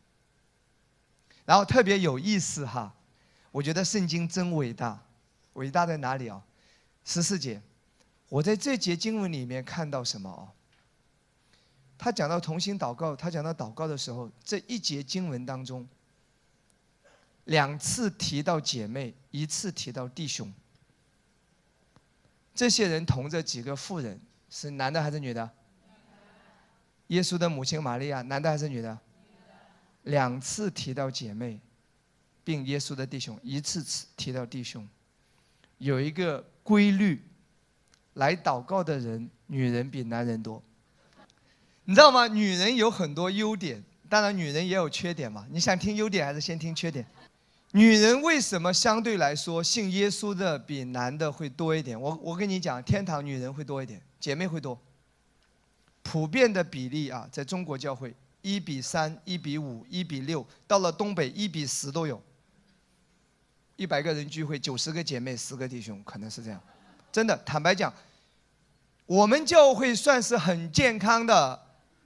[1.45, 2.93] 然后特别有意思哈，
[3.51, 5.03] 我觉得圣经真伟大，
[5.53, 6.41] 伟大在哪里啊？
[7.03, 7.61] 十四节。
[8.29, 10.47] 我在这节经文里面看到什么哦？
[11.97, 15.87] 他讲到同心祷告，他讲到祷告的时候，这一节经文当中，
[17.43, 20.53] 两次提到姐妹，一次提到弟兄。
[22.55, 24.19] 这些人同着几个妇人，
[24.51, 25.49] 是男的还是女的？
[27.07, 28.95] 耶稣的母亲玛利亚，男的还是女的？
[30.03, 31.59] 两次提到姐妹，
[32.43, 34.87] 并耶稣的弟兄，一次次提到弟兄，
[35.79, 37.25] 有一个规律。
[38.15, 40.61] 来祷告的人，女人比男人多，
[41.85, 42.27] 你知道吗？
[42.27, 45.47] 女人有很多优点，当然女人也有缺点嘛。
[45.49, 47.07] 你想听优点还是先听缺点？
[47.73, 51.99] 女人为什么相对来说信耶稣的比男的会多一点？
[51.99, 54.77] 我我跟你讲，天堂女人会多一点，姐妹会多。
[56.03, 62.21] 普遍的比例啊，在中国教会一比三、一比五、一比六，到了东北一比十都有。
[63.77, 66.61] 一百个人聚会，九十个姐妹，十个弟兄，可能是这样。
[67.11, 67.91] 真的，坦白讲，
[69.05, 71.57] 我们教会算是很健康的。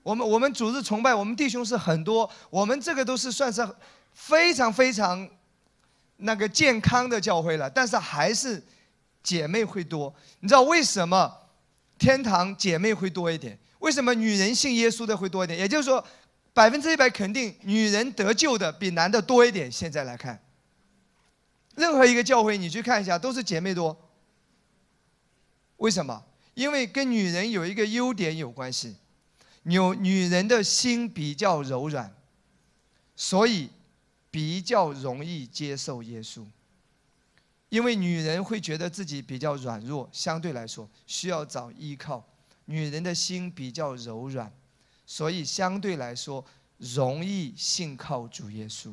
[0.02, 3.66] 我们我们主日崇拜，我们弟兄是很多，我们这个都是算是
[4.12, 5.28] 非常非常
[6.18, 7.68] 那个健康的教会了。
[7.68, 8.62] 但是还是
[9.22, 10.14] 姐妹会多。
[10.40, 11.32] 你知道为什么
[11.98, 13.58] 天堂姐妹会多一点？
[13.78, 15.58] 为什么女人信耶稣的会多一点？
[15.58, 16.04] 也就是说，
[16.52, 19.70] 百分之一百肯定女人得救的比男的多一点。
[19.70, 20.42] 现在来看，
[21.74, 23.96] 任何一个教会你去看一下，都是姐妹多。
[25.76, 26.24] 为什么？
[26.54, 28.96] 因为跟女人有一个优点有关系，
[29.64, 32.10] 有女人的心比较柔软，
[33.14, 33.68] 所以
[34.36, 36.44] 比较容易接受耶稣。
[37.70, 42.22] 因为女人会觉得自己比较软弱，相对来说需要找依靠。
[42.66, 44.52] 女人的心比较柔软，
[45.06, 46.44] 所以相对来说
[46.76, 48.92] 容易信靠主耶稣。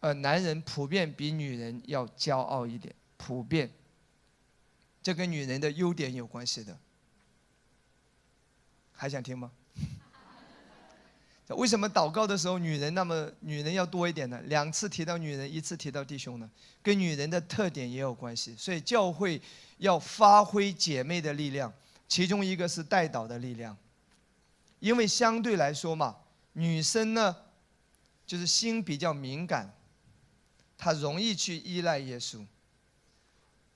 [0.00, 3.70] 而男人普遍比女人要骄傲一点，普遍。
[5.02, 6.78] 这跟女人的优点有关系的，
[8.92, 9.50] 还想听吗？
[11.56, 14.38] 为什么祷告的时候女人那么女人要多一点呢？
[14.44, 16.50] 两次提到女人，一次提到弟兄呢？
[16.82, 18.54] 跟女人的特点也有关系。
[18.54, 19.40] 所以教会
[19.78, 21.72] 要发挥姐妹的力量，
[22.06, 23.74] 其中一个是带导的力量，
[24.78, 26.16] 因为相对来说嘛，
[26.52, 27.34] 女生呢，
[28.26, 29.74] 就是心比较敏感，
[30.76, 32.44] 她容易去依赖耶稣。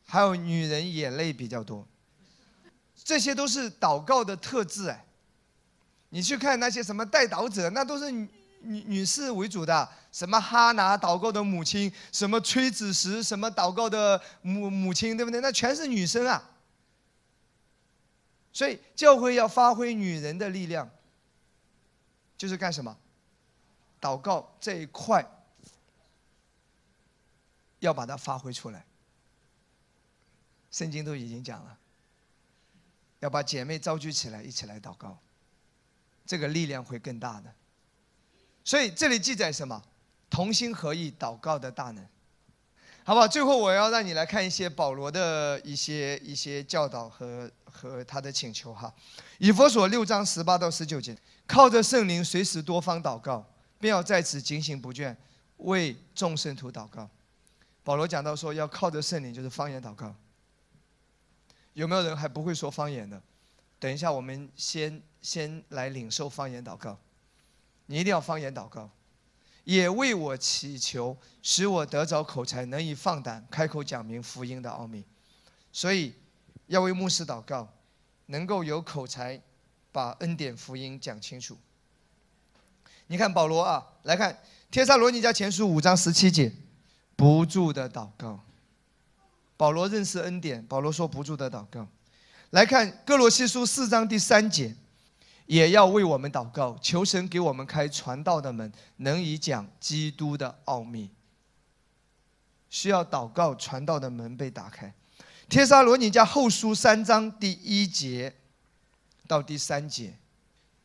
[0.05, 1.89] 还有女人眼泪比较多，
[3.03, 5.07] 这些都是祷告的特质哎。
[6.15, 8.29] 你去看那些什么带祷者，那都是女
[8.61, 15.41] 女士为主的，什么哈拿祷告的母亲，什么崔子石什么祷告的母母亲，对不对？
[15.41, 16.51] 那全是女生啊。
[18.53, 20.91] 所以教会要发挥女人的力量，
[22.37, 22.95] 就是干什么？
[23.99, 25.27] 祷告这一块
[27.79, 28.85] 要把它发挥出来。
[30.71, 31.79] 圣经都已经讲了，
[33.21, 35.19] 要把姐妹召聚起来，一起来祷告，
[36.33, 37.53] 这个力量会更大的。
[38.65, 39.83] 所以这里记载什么？
[40.31, 42.03] 同心合意祷告的大能，
[43.05, 43.29] 好不好？
[43.29, 48.91] 最后我要让你来看一些保罗的一些一些教导和和他的请求哈。
[49.37, 51.15] 以佛所六章十八到十九节，
[51.47, 53.45] 靠着圣灵随时多方祷告，
[53.79, 55.15] 便要在此警醒不倦，
[55.59, 57.07] 为众圣徒祷告。
[57.85, 60.15] 保罗讲到说，要靠着圣灵，就是方言祷告。
[61.75, 63.21] 有没有人还不会说方言的？
[63.79, 66.99] 等一下，我们先先来领受方言祷告。
[67.87, 68.91] 你一定要方言祷告，
[69.65, 75.05] 也为我祈求，使我得着口才，能以放胆开口讲明福音的奥秘。
[75.73, 76.15] 所以
[76.67, 77.69] 要为牧师祷告，
[78.27, 79.41] 能够有口才，
[79.91, 81.57] 把恩典福音讲清楚。
[83.09, 84.39] 你看保罗啊，来看
[84.71, 86.53] 帖撒罗尼迦前书五章十七节，
[87.15, 88.41] 不住的祷告。
[89.57, 91.87] 保罗认识恩典，保罗说不住的祷告。
[92.51, 94.75] 来看哥罗西书四章第三节，
[95.47, 101.11] 也要为我们祷告，求神给我们开传道的门，能以讲基督的奥秘。
[102.71, 104.95] 需要祷告，传道的门被打开。
[105.49, 108.35] 帖撒罗尼迦后书三章第一节
[109.27, 110.15] 到第三节，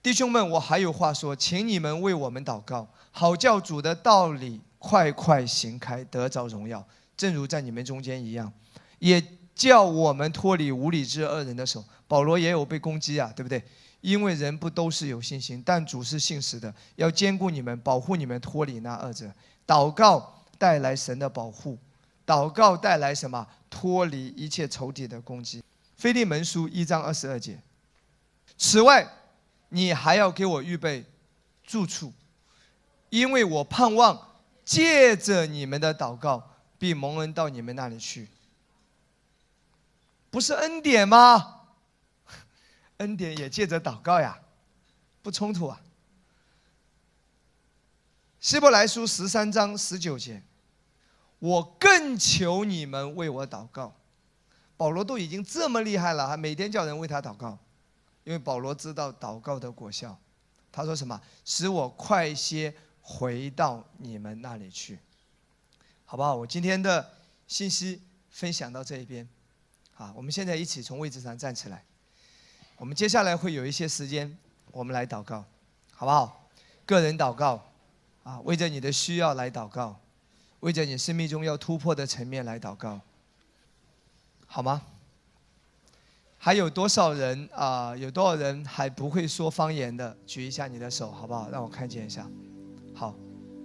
[0.03, 6.85] 弟兄们，我还有话说，请你们为我们祷告，好叫主的道理快快行开，得着荣耀，
[7.15, 8.51] 正如在你们中间一样。
[8.99, 9.23] 也
[9.55, 11.83] 叫我们脱离无理之恶人的手。
[12.07, 13.63] 保罗也有被攻击啊，对不对？
[14.07, 19.29] 因为人不都是有信心，但主是信实的，要兼顾你们，保护你们，脱离那二者。
[19.67, 21.77] 祷告带来神的保护，
[22.25, 23.45] 祷告带来什么？
[23.69, 25.61] 脱离一切仇敌的攻击。
[25.97, 27.59] 腓利门书一章二十二节。
[28.57, 29.05] 此外，
[29.67, 31.03] 你还要给我预备
[31.65, 32.13] 住处，
[33.09, 34.17] 因为我盼望
[34.63, 38.29] 借着你们的祷告，必蒙恩到你们那里去。
[40.29, 41.55] 不是恩典吗？
[42.97, 44.39] 恩典也借着祷告呀，
[45.21, 45.81] 不冲突啊。
[48.39, 50.43] 希伯来书十三章十九节，
[51.39, 53.95] 我更求你们为我祷告。
[54.77, 57.57] 保罗都已经这么厉害了，还每天叫人为他祷告，
[58.23, 60.17] 因为保罗知道祷告的果效。
[60.71, 61.19] 他说什么？
[61.43, 64.99] 使我快些回到你们那里去，
[66.05, 66.35] 好不好？
[66.35, 67.13] 我今天的
[67.47, 69.27] 信息分享到这一边，
[69.93, 71.83] 好，我们现在一起从位置上站起来。
[72.77, 74.37] 我们接下来会有一些时间，
[74.71, 75.43] 我们来祷告，
[75.91, 76.47] 好不好？
[76.85, 77.71] 个人祷告，
[78.23, 79.99] 啊，为着你的需要来祷告，
[80.59, 83.01] 为着你生命中要突破的层面来祷告，
[84.45, 84.83] 好吗？
[86.37, 87.97] 还有多少人啊？
[87.97, 90.15] 有多少人还不会说方言的？
[90.27, 91.49] 举一下你的手，好不好？
[91.49, 92.29] 让我看见一下。
[92.93, 93.15] 好，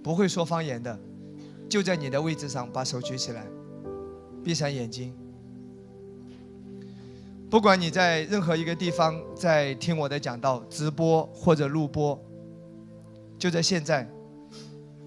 [0.03, 0.99] 不会说方言的，
[1.69, 3.45] 就在你的位置上，把手举起来，
[4.43, 5.15] 闭上眼睛。
[7.53, 12.19] 不管你在任何一个地方在听我的讲道、直播或者录播，
[13.37, 14.09] 就在现在，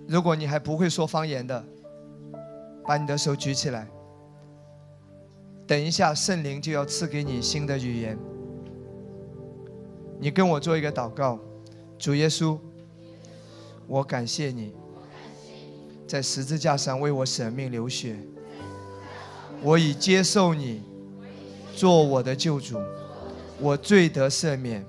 [0.07, 1.65] 如果你还不会说方言的，
[2.87, 3.89] 把你的手举起来。
[5.67, 8.17] 等一下，圣灵就要赐给你新的语言。
[10.21, 11.41] 你跟我做一个祷告，
[11.99, 12.57] 主耶稣，
[13.89, 14.73] 我感谢你，
[16.07, 18.17] 在十字架上为我舍命流血，
[19.65, 20.85] 我已接受你。
[21.77, 22.81] 做我的救主，
[23.61, 24.83] 我罪得赦免，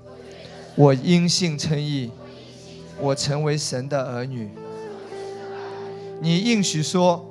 [0.74, 2.10] 我因信称义，
[2.98, 4.48] 我成为神的儿女。
[6.22, 7.30] 你应许说，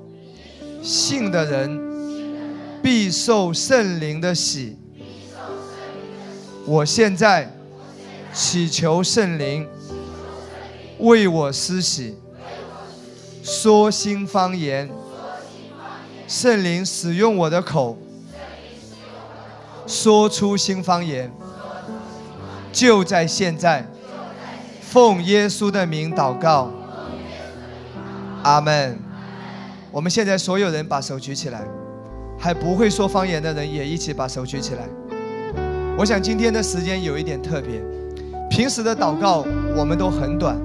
[0.83, 4.77] 信的人必受圣灵的喜。
[6.67, 7.51] 我现在
[8.31, 9.67] 祈求圣灵
[10.99, 12.15] 为我施洗，
[13.41, 14.87] 说新方言。
[16.27, 17.97] 圣灵使用我的口。
[19.87, 21.31] 说出新方言，
[22.73, 23.87] 就在现在，
[24.81, 26.69] 奉耶稣的名祷告，
[28.43, 28.99] 阿门。
[29.89, 31.65] 我们现在所有人把手举起来，
[32.37, 34.81] 还不会说方言的人也一起把手举起来。
[35.97, 37.81] 我想今天的时间有一点特别，
[38.49, 40.59] 平时的祷告我们都很短，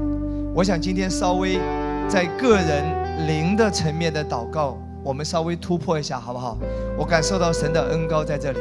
[0.52, 1.60] 我想今天稍微
[2.08, 6.58] 在个人灵的层面的祷告，我们稍微突破一下，好不好？
[6.98, 8.58] 我感受到神的恩高在这里。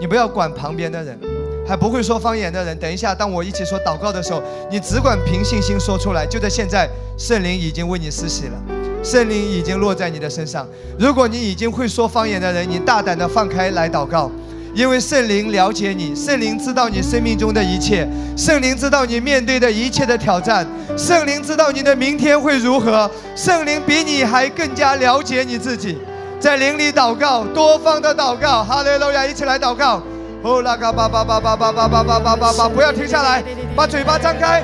[0.00, 1.18] 你不要管旁边的人，
[1.66, 2.76] 还不会说方言的人。
[2.78, 6.26] 等一下，当我一起说祷告的时候，你只管凭信心说出来。
[6.26, 8.62] 就在现在，圣灵已经为你施洗了，
[9.02, 10.68] 圣灵已经落在你的身上。
[10.98, 14.30] 如果你已经会说方言的人，你大胆的放开来祷告，
[14.74, 20.66] 因为圣灵了解你，圣灵知道你生命中的一切，圣灵知道你面对的一切的挑战，
[20.96, 25.96] 圣灵知道你的明天会如何，圣灵比你还更加了解你自己。
[26.38, 29.24] 在灵里祷告，多方的祷告，哈利路亚！
[29.26, 30.02] 一起来祷告。
[30.42, 33.42] 哦，那个叭叭叭叭叭叭叭叭叭叭叭，不要停下来，
[33.74, 34.62] 把嘴巴张开，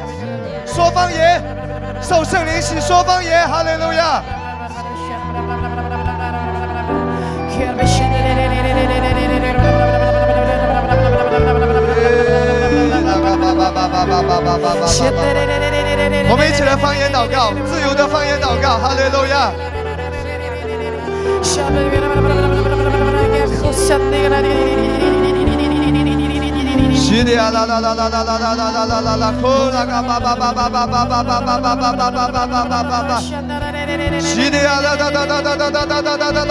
[0.67, 1.43] 说方言，
[2.01, 4.23] 受圣灵洗，说方言，哈利路亚。
[16.31, 19.51] 我们一起来方言祷告，自由的方言祷告，哈利路亚。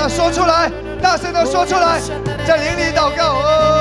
[0.10, 0.70] 说出来，
[1.02, 2.00] 大声的说出来，
[2.46, 3.81] 在灵里祷告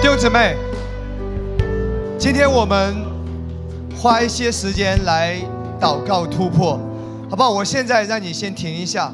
[0.00, 0.56] 弟兄姊妹，
[2.18, 2.96] 今天我们
[3.94, 5.36] 花一些时间来
[5.78, 6.80] 祷告突破，
[7.28, 7.50] 好不好？
[7.50, 9.12] 我现在让你先停一下。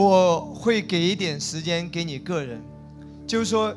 [0.00, 2.62] 我会给一点时间给你个人，
[3.26, 3.74] 就是说，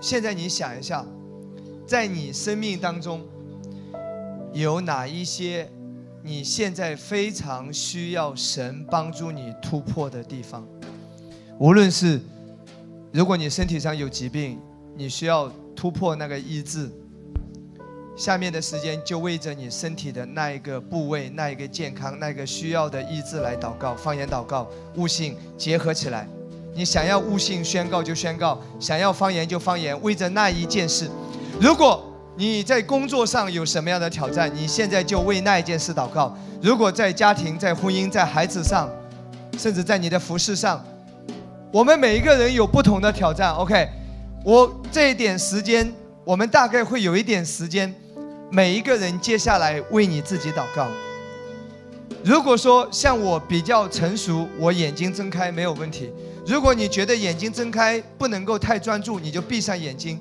[0.00, 1.06] 现在你想一下，
[1.86, 3.24] 在你生命当中
[4.52, 5.70] 有哪一些
[6.20, 10.66] 你现在非常需要神帮助你突破的地方？
[11.60, 12.20] 无论是
[13.12, 14.58] 如果你身体上有疾病，
[14.96, 16.90] 你需要突破那个医治。
[18.14, 26.28] 下面的时间就为着你身体的那一个部位、那一个健康、那个需要的医治来祷告，方言祷告、悟性结合起来。
[26.74, 31.10] 你想要悟性宣告就宣告，想要方言就方言，为着那一件事。
[31.60, 32.02] 如果
[32.36, 36.36] 你在工作上有什么样的挑战，你现在就为那一件事祷告。
[36.62, 38.88] 如果在家庭、在婚姻、在孩子上，
[39.58, 40.84] 甚至在你的服饰上，
[41.72, 43.52] 我们每一个人有不同的挑战。
[43.54, 43.88] OK，
[44.44, 45.92] 我这一点时间，
[46.24, 47.92] 我们大概会有一点时间。
[48.54, 50.86] 每一个人接下来为你自己祷告。
[52.22, 56.12] 如果说像我比较成熟，我眼睛睁开没有问题。
[56.46, 60.20] 如果你觉得眼睛睁开不能够太专注，你就闭上眼睛。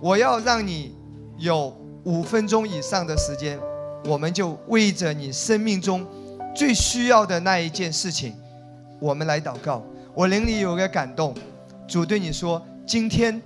[0.00, 0.94] 我要让你
[1.36, 3.58] 有五分钟以上的时间，
[4.04, 6.06] 我们就为着你生命中
[6.54, 8.36] 最需要的那一件事情，
[9.00, 9.84] 我们来祷告。
[10.14, 11.34] 我灵里有个感动，
[11.88, 13.42] 主对你说，今天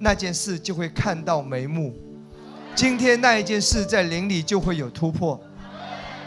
[0.00, 1.94] 那件事就会看到眉目。
[2.74, 5.38] 今天那一件事在灵里就会有突破，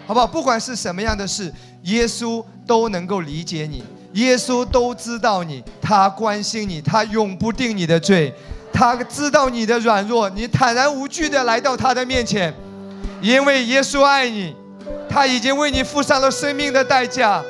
[0.05, 0.27] 好不好？
[0.27, 1.51] 不管是什么样的事，
[1.83, 3.83] 耶稣都能够理解你，
[4.13, 8.33] 耶稣都知道你，他关心你，他永不定你的罪，
[8.71, 12.53] 他知道你的软弱，你坦然无惧的来到他的面前，
[13.21, 14.55] 因为耶稣爱你，
[15.09, 17.41] 他已经为你付上了生命的代价，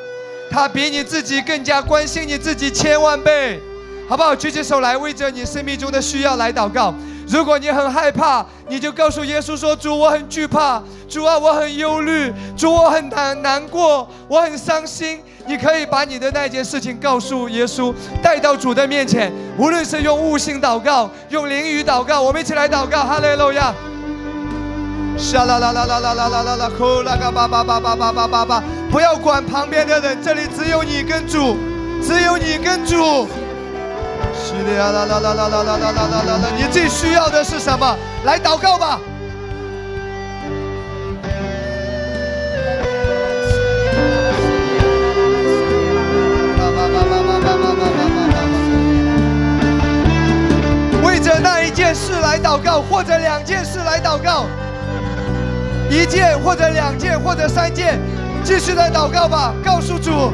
[0.50, 3.60] 他比你自己更加关心你自己千万倍，
[4.08, 4.34] 好不好？
[4.34, 6.94] 举起手来，为着你生命中的需要来祷告。
[7.28, 19.32] 如果你很害怕，你就告诉耶稣说：“主，我很惧怕，主啊，我很忧虑，主，我很难难过，我很伤心。”你可以把你的那件事情告诉耶稣，带到主的面前。
[19.58, 23.04] 无论是用悟性祷告，用灵语祷告，我们一起来祷告。
[23.04, 23.74] 哈利路亚！
[25.18, 28.64] 沙啦啦啦啦啦啦啦啦啦，呼啦个叭叭叭叭叭叭叭叭！
[28.90, 31.58] 不要管旁边的人，这里只有你跟主，
[32.02, 33.28] 只有你跟主。
[34.56, 36.50] 是的呀，啦啦啦啦啦啦啦啦啦啦！
[36.56, 37.98] 你最需要的是什么？
[38.24, 39.00] 来祷告吧。
[51.04, 54.46] 为着那一件事来祷告，或者两件事来祷告，
[55.90, 58.00] 一件或者两件或者三件，
[58.44, 59.54] 继续来祷告吧。
[59.66, 60.32] 告诉主。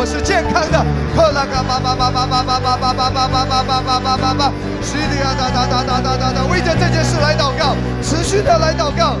[0.00, 0.80] 我是健康的，
[1.14, 9.20] 克拉嘎巴巴巴巴巴巴巴巴巴巴巴巴巴巴巴巴，是的呀哒哒哒哒哒哒哒，为着这件事来祷告，持续的来祷告。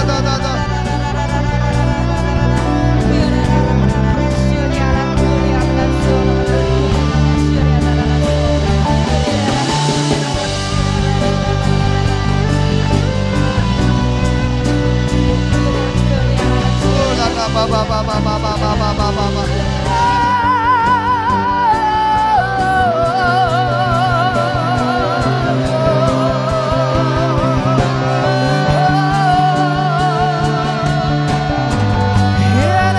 [17.53, 19.43] 巴巴巴巴巴巴巴巴巴巴。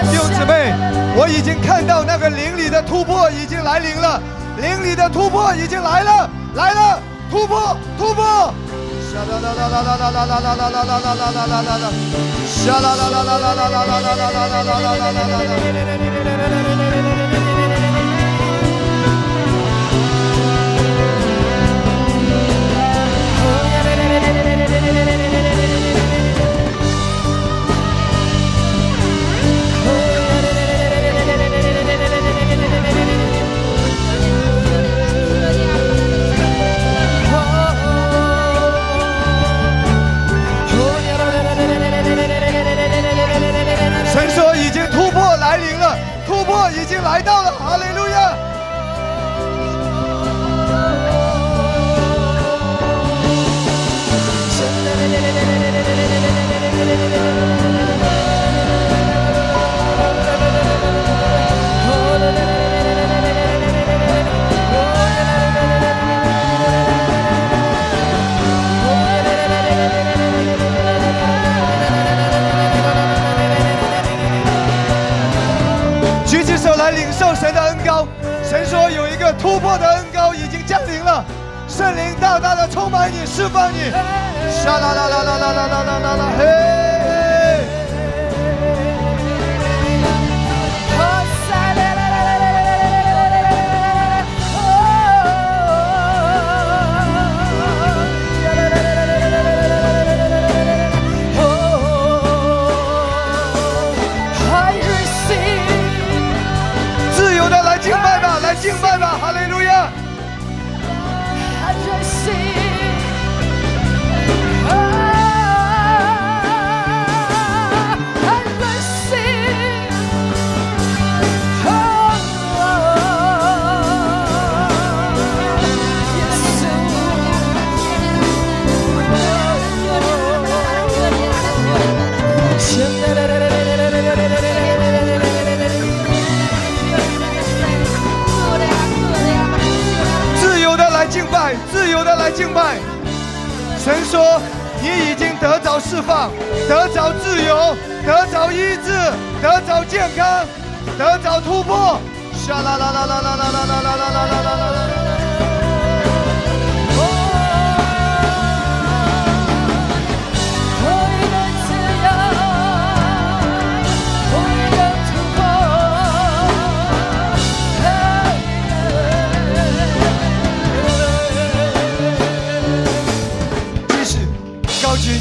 [0.03, 0.74] 弟兄姊妹，
[1.16, 4.20] 我已经看到那个灵里的突破已经来临了，
[4.59, 7.01] 灵里的突破已经来了，来了，
[7.31, 8.53] 突破，突破！
[12.47, 12.81] 沙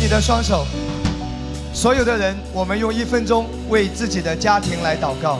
[0.01, 0.65] 你的双手，
[1.75, 5.37] 所有的人，我们用一分钟为自己的家庭来祷告。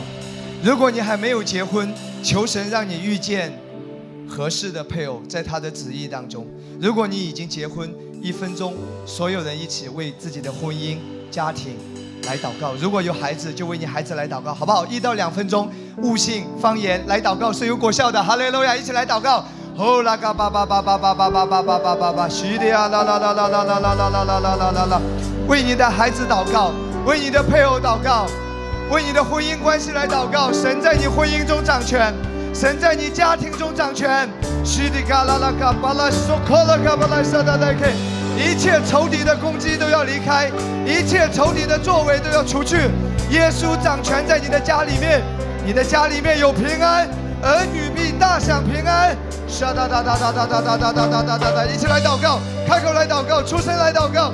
[0.62, 3.52] 如果你还没有结婚，求神让你遇见
[4.28, 6.46] 合适的配偶，在他的旨意当中。
[6.80, 8.72] 如果你已经结婚，一分钟，
[9.04, 10.96] 所有人一起为自己的婚姻、
[11.28, 11.76] 家庭
[12.22, 12.72] 来祷告。
[12.74, 14.86] 如果有孩子，就为你孩子来祷告，好不好？
[14.86, 18.22] 一到两分钟，悟性方言来祷告是有果效的。
[18.22, 19.44] 哈利路亚，一起来祷告。
[19.74, 25.00] 哦啦嘎巴巴巴巴巴巴巴巴巴巴巴巴，许的呀啦啦啦啦啦啦啦啦啦啦啦啦啦啦，
[25.48, 26.72] 为你的孩子祷告，
[27.06, 28.26] 为你的配偶祷告。
[28.90, 32.12] 为你的婚姻关系来祷告，神在你婚姻中掌权，
[32.52, 34.28] 神在你家庭中掌权。
[34.62, 37.88] 西里嘎啦啦嘎巴拉索科拉嘎巴拉萨达达克，
[38.36, 40.50] 一切仇敌的攻击都要离开，
[40.84, 42.90] 一切仇敌的作为都要除去。
[43.30, 45.22] 耶稣掌权在你的家里面，
[45.64, 47.08] 你的家里面有平安，
[47.42, 49.16] 儿女必大享平安。
[49.60, 54.32] 哒哒哒哒哒哒哒哒哒哒哒哒哒，一起来祷告，开口来祷告，出声来祷告。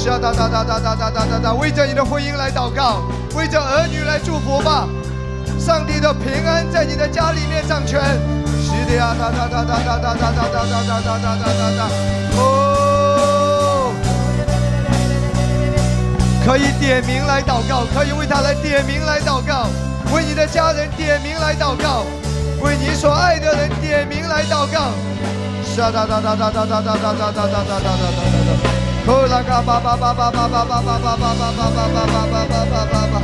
[0.00, 3.02] 沙哒哒哒哒哒哒哒哒哒，为着你的婚姻来祷告，
[3.34, 4.88] 为着儿女来祝福吧。
[5.58, 8.00] 上帝的平安在你的家里面掌权。
[8.64, 11.90] 是的呀，哒哒哒哒哒哒哒哒哒哒哒哒哒哒哒。
[12.38, 13.92] 哦，
[16.46, 19.68] 可以点名来祷告，可以为他来点名来祷告。
[20.14, 22.06] 为你的家人点名来祷告，
[22.62, 24.92] 为你所爱的人点名来祷告。
[25.76, 27.90] 哒哒哒哒哒哒哒哒哒哒哒哒哒哒
[28.64, 28.89] 哒。
[29.06, 33.14] 呼啦嘎巴巴巴巴巴巴巴巴巴巴巴巴巴巴巴巴巴巴。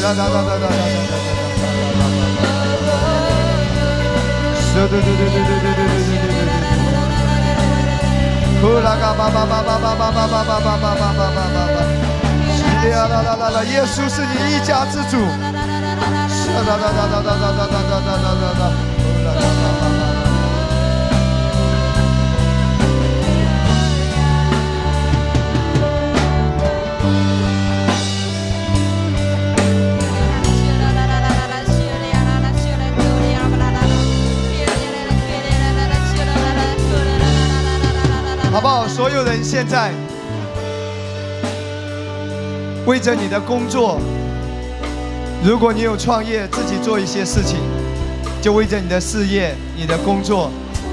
[0.00, 2.88] 哒哒哒哒哒哒哒哒哒哒哒哒。
[4.72, 6.48] 对对对对对对对对对对对。
[8.62, 11.78] 呼啦嘎巴巴巴巴巴巴巴巴巴巴巴巴巴巴巴巴。
[12.56, 15.18] 是的呀啦啦啦啦，耶稣是你一家之主。
[16.28, 18.89] 是哒哒哒哒哒哒哒哒哒哒哒哒。
[39.30, 39.92] 人现在
[42.84, 44.00] 为着你的工作，
[45.44, 47.58] 如果你有创业，自己做一些事情，
[48.42, 50.50] 就为着你的事业、你的工作、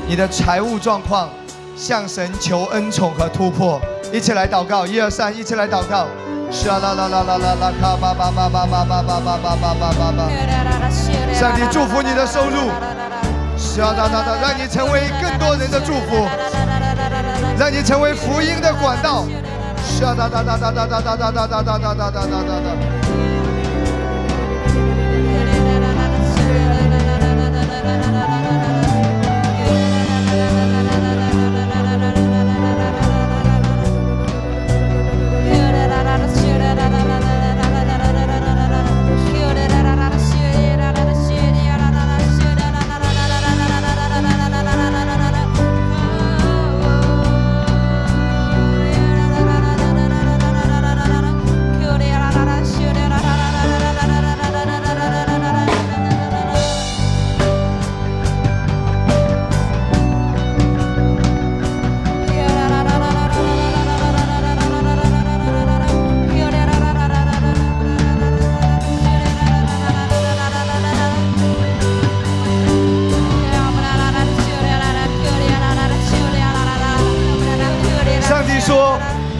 [0.07, 1.27] 你的财务状况，
[1.75, 3.81] 向神求恩宠和突破。
[4.13, 6.05] 一起来祷告，一二三，一起来祷告。
[6.67, 10.29] 啦啦啦啦啦啦啦，卡巴巴巴巴巴巴巴巴巴巴巴巴。
[11.33, 12.69] 上帝祝福你的收入，
[13.77, 16.27] 让你成为更多人的祝福。
[17.57, 19.25] 让你成为福音的管道。
[19.99, 22.96] 哒哒哒哒哒哒哒哒哒哒哒哒哒哒哒哒哒。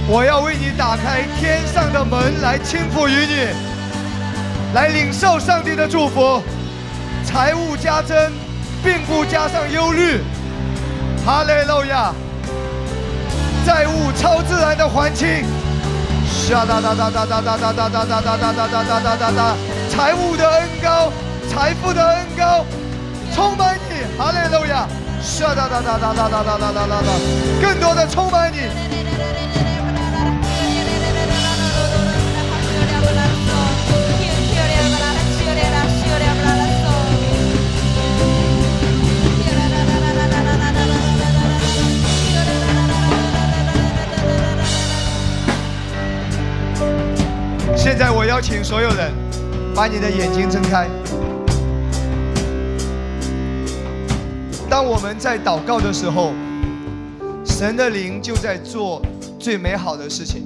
[0.09, 3.49] 我要为你打开天上的门，来倾覆于你，
[4.73, 6.41] 来领受上帝的祝福，
[7.25, 8.15] 财务加增，
[8.81, 10.21] 并不加上忧虑。
[11.25, 12.13] 哈利路亚！
[13.65, 15.43] 债务超自然的还清，
[16.49, 19.55] 哒哒哒哒哒哒哒哒哒哒哒哒哒哒哒哒哒哒，
[19.89, 21.11] 财务的恩高，
[21.49, 22.65] 财富的恩高，
[23.35, 24.87] 充满你，哈利路亚！
[25.41, 27.11] 哒哒哒哒哒哒哒哒哒哒哒，
[27.61, 28.96] 更多的充满你。
[47.89, 49.13] 现在我邀请所有人，
[49.73, 50.89] 把你的眼睛睁开。
[54.69, 56.33] 当我们在祷告的时候，
[57.45, 59.01] 神的灵就在做
[59.39, 60.43] 最美好的事情。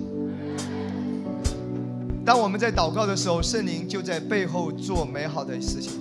[2.23, 5.93] 当我们在祷告的时候，圣灵就在背后做美好的事情，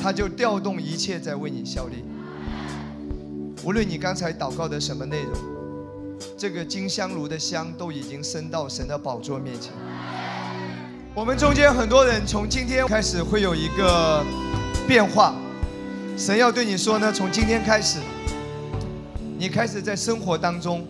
[0.00, 2.02] 他就调动一切在为你效力。
[3.64, 5.32] 无论你刚才祷告的什么内容，
[6.38, 9.70] 这个金香炉的香都已经升到神的宝座面前。
[11.16, 14.20] 我们中间很多人从今天开始会有一个
[14.84, 15.32] 变化，
[16.18, 18.00] 神要对你说呢，从今天开始，
[19.38, 20.84] 你开始在生活当中，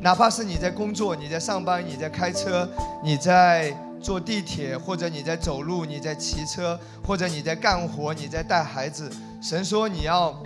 [0.00, 2.68] 哪怕是你在工作、你在上班、你在开车、
[3.00, 9.08] 你在坐地铁，或者你在走路、你在骑车，或者你在干活、你在带孩子，
[9.40, 10.36] 神说你要，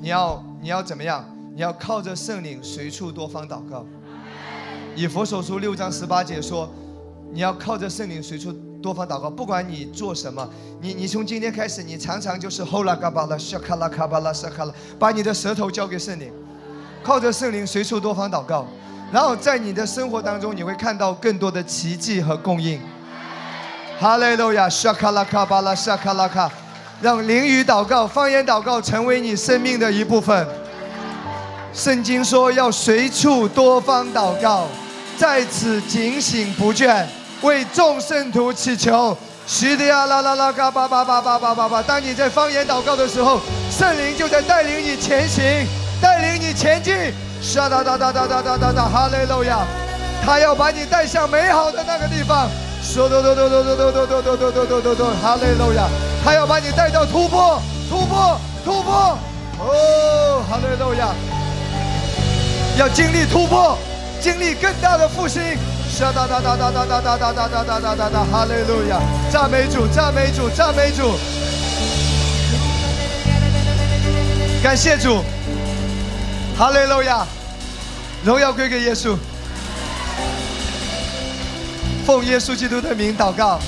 [0.00, 1.22] 你要，你要怎么样？
[1.54, 3.84] 你要靠着圣灵随处多方祷告。
[4.96, 6.66] 以佛所书六章十八节说。
[7.32, 8.52] 你要靠着圣灵随处
[8.82, 10.48] 多方祷告，不管你做什么，
[10.80, 16.32] 你你从今天开始，你常常就是 Hola Gabala Shakala Kabala Shakala，把你的舌头交给圣灵，
[17.02, 18.66] 靠着圣灵随处多方祷告，
[19.12, 22.80] 然后在你的生活当中，你会看到更多的奇迹和供应。
[24.00, 26.50] 哈利路亚，Shakala Kabala Shakala Ka，
[27.00, 30.48] 让灵语祷告、方言祷告成为你生命的一部分。
[31.72, 34.66] 圣经说要随处多方祷告，
[35.16, 37.06] 在此警醒不倦。
[37.42, 41.82] 为众圣徒祈求，西的呀啦啦啦嘎巴巴巴巴巴巴巴。
[41.82, 43.40] 当你在方言祷告的时候，
[43.70, 45.66] 圣灵就在带领你前行，
[46.00, 46.94] 带领你前进。
[47.40, 49.60] 沙哒哒哒哒哒哒哒哒，哈利路亚！
[50.22, 52.46] 他要把你带向美好的那个地方。
[52.82, 55.88] 说哆哆哆哆哆哆哆哆哆哆哆哆哆，哈利路亚！
[56.22, 57.58] 他要把你带到突破，
[57.88, 59.18] 突破，突破。
[59.58, 61.08] 哦，哈利路亚！
[62.76, 63.78] 要经历突破，
[64.20, 65.42] 经历更大的复兴。
[65.98, 68.98] 哒哒哒哒哒哒哒哒哒哒哒哒哒哒，哈利路亚！
[69.30, 71.12] 赞美主，赞美主，赞美主！
[74.62, 75.22] 感谢主，
[76.56, 77.26] 哈利路亚！
[78.24, 79.14] 荣耀归给耶稣。
[82.06, 83.60] 奉耶稣基督的名祷告，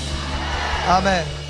[0.89, 1.42] 阿门。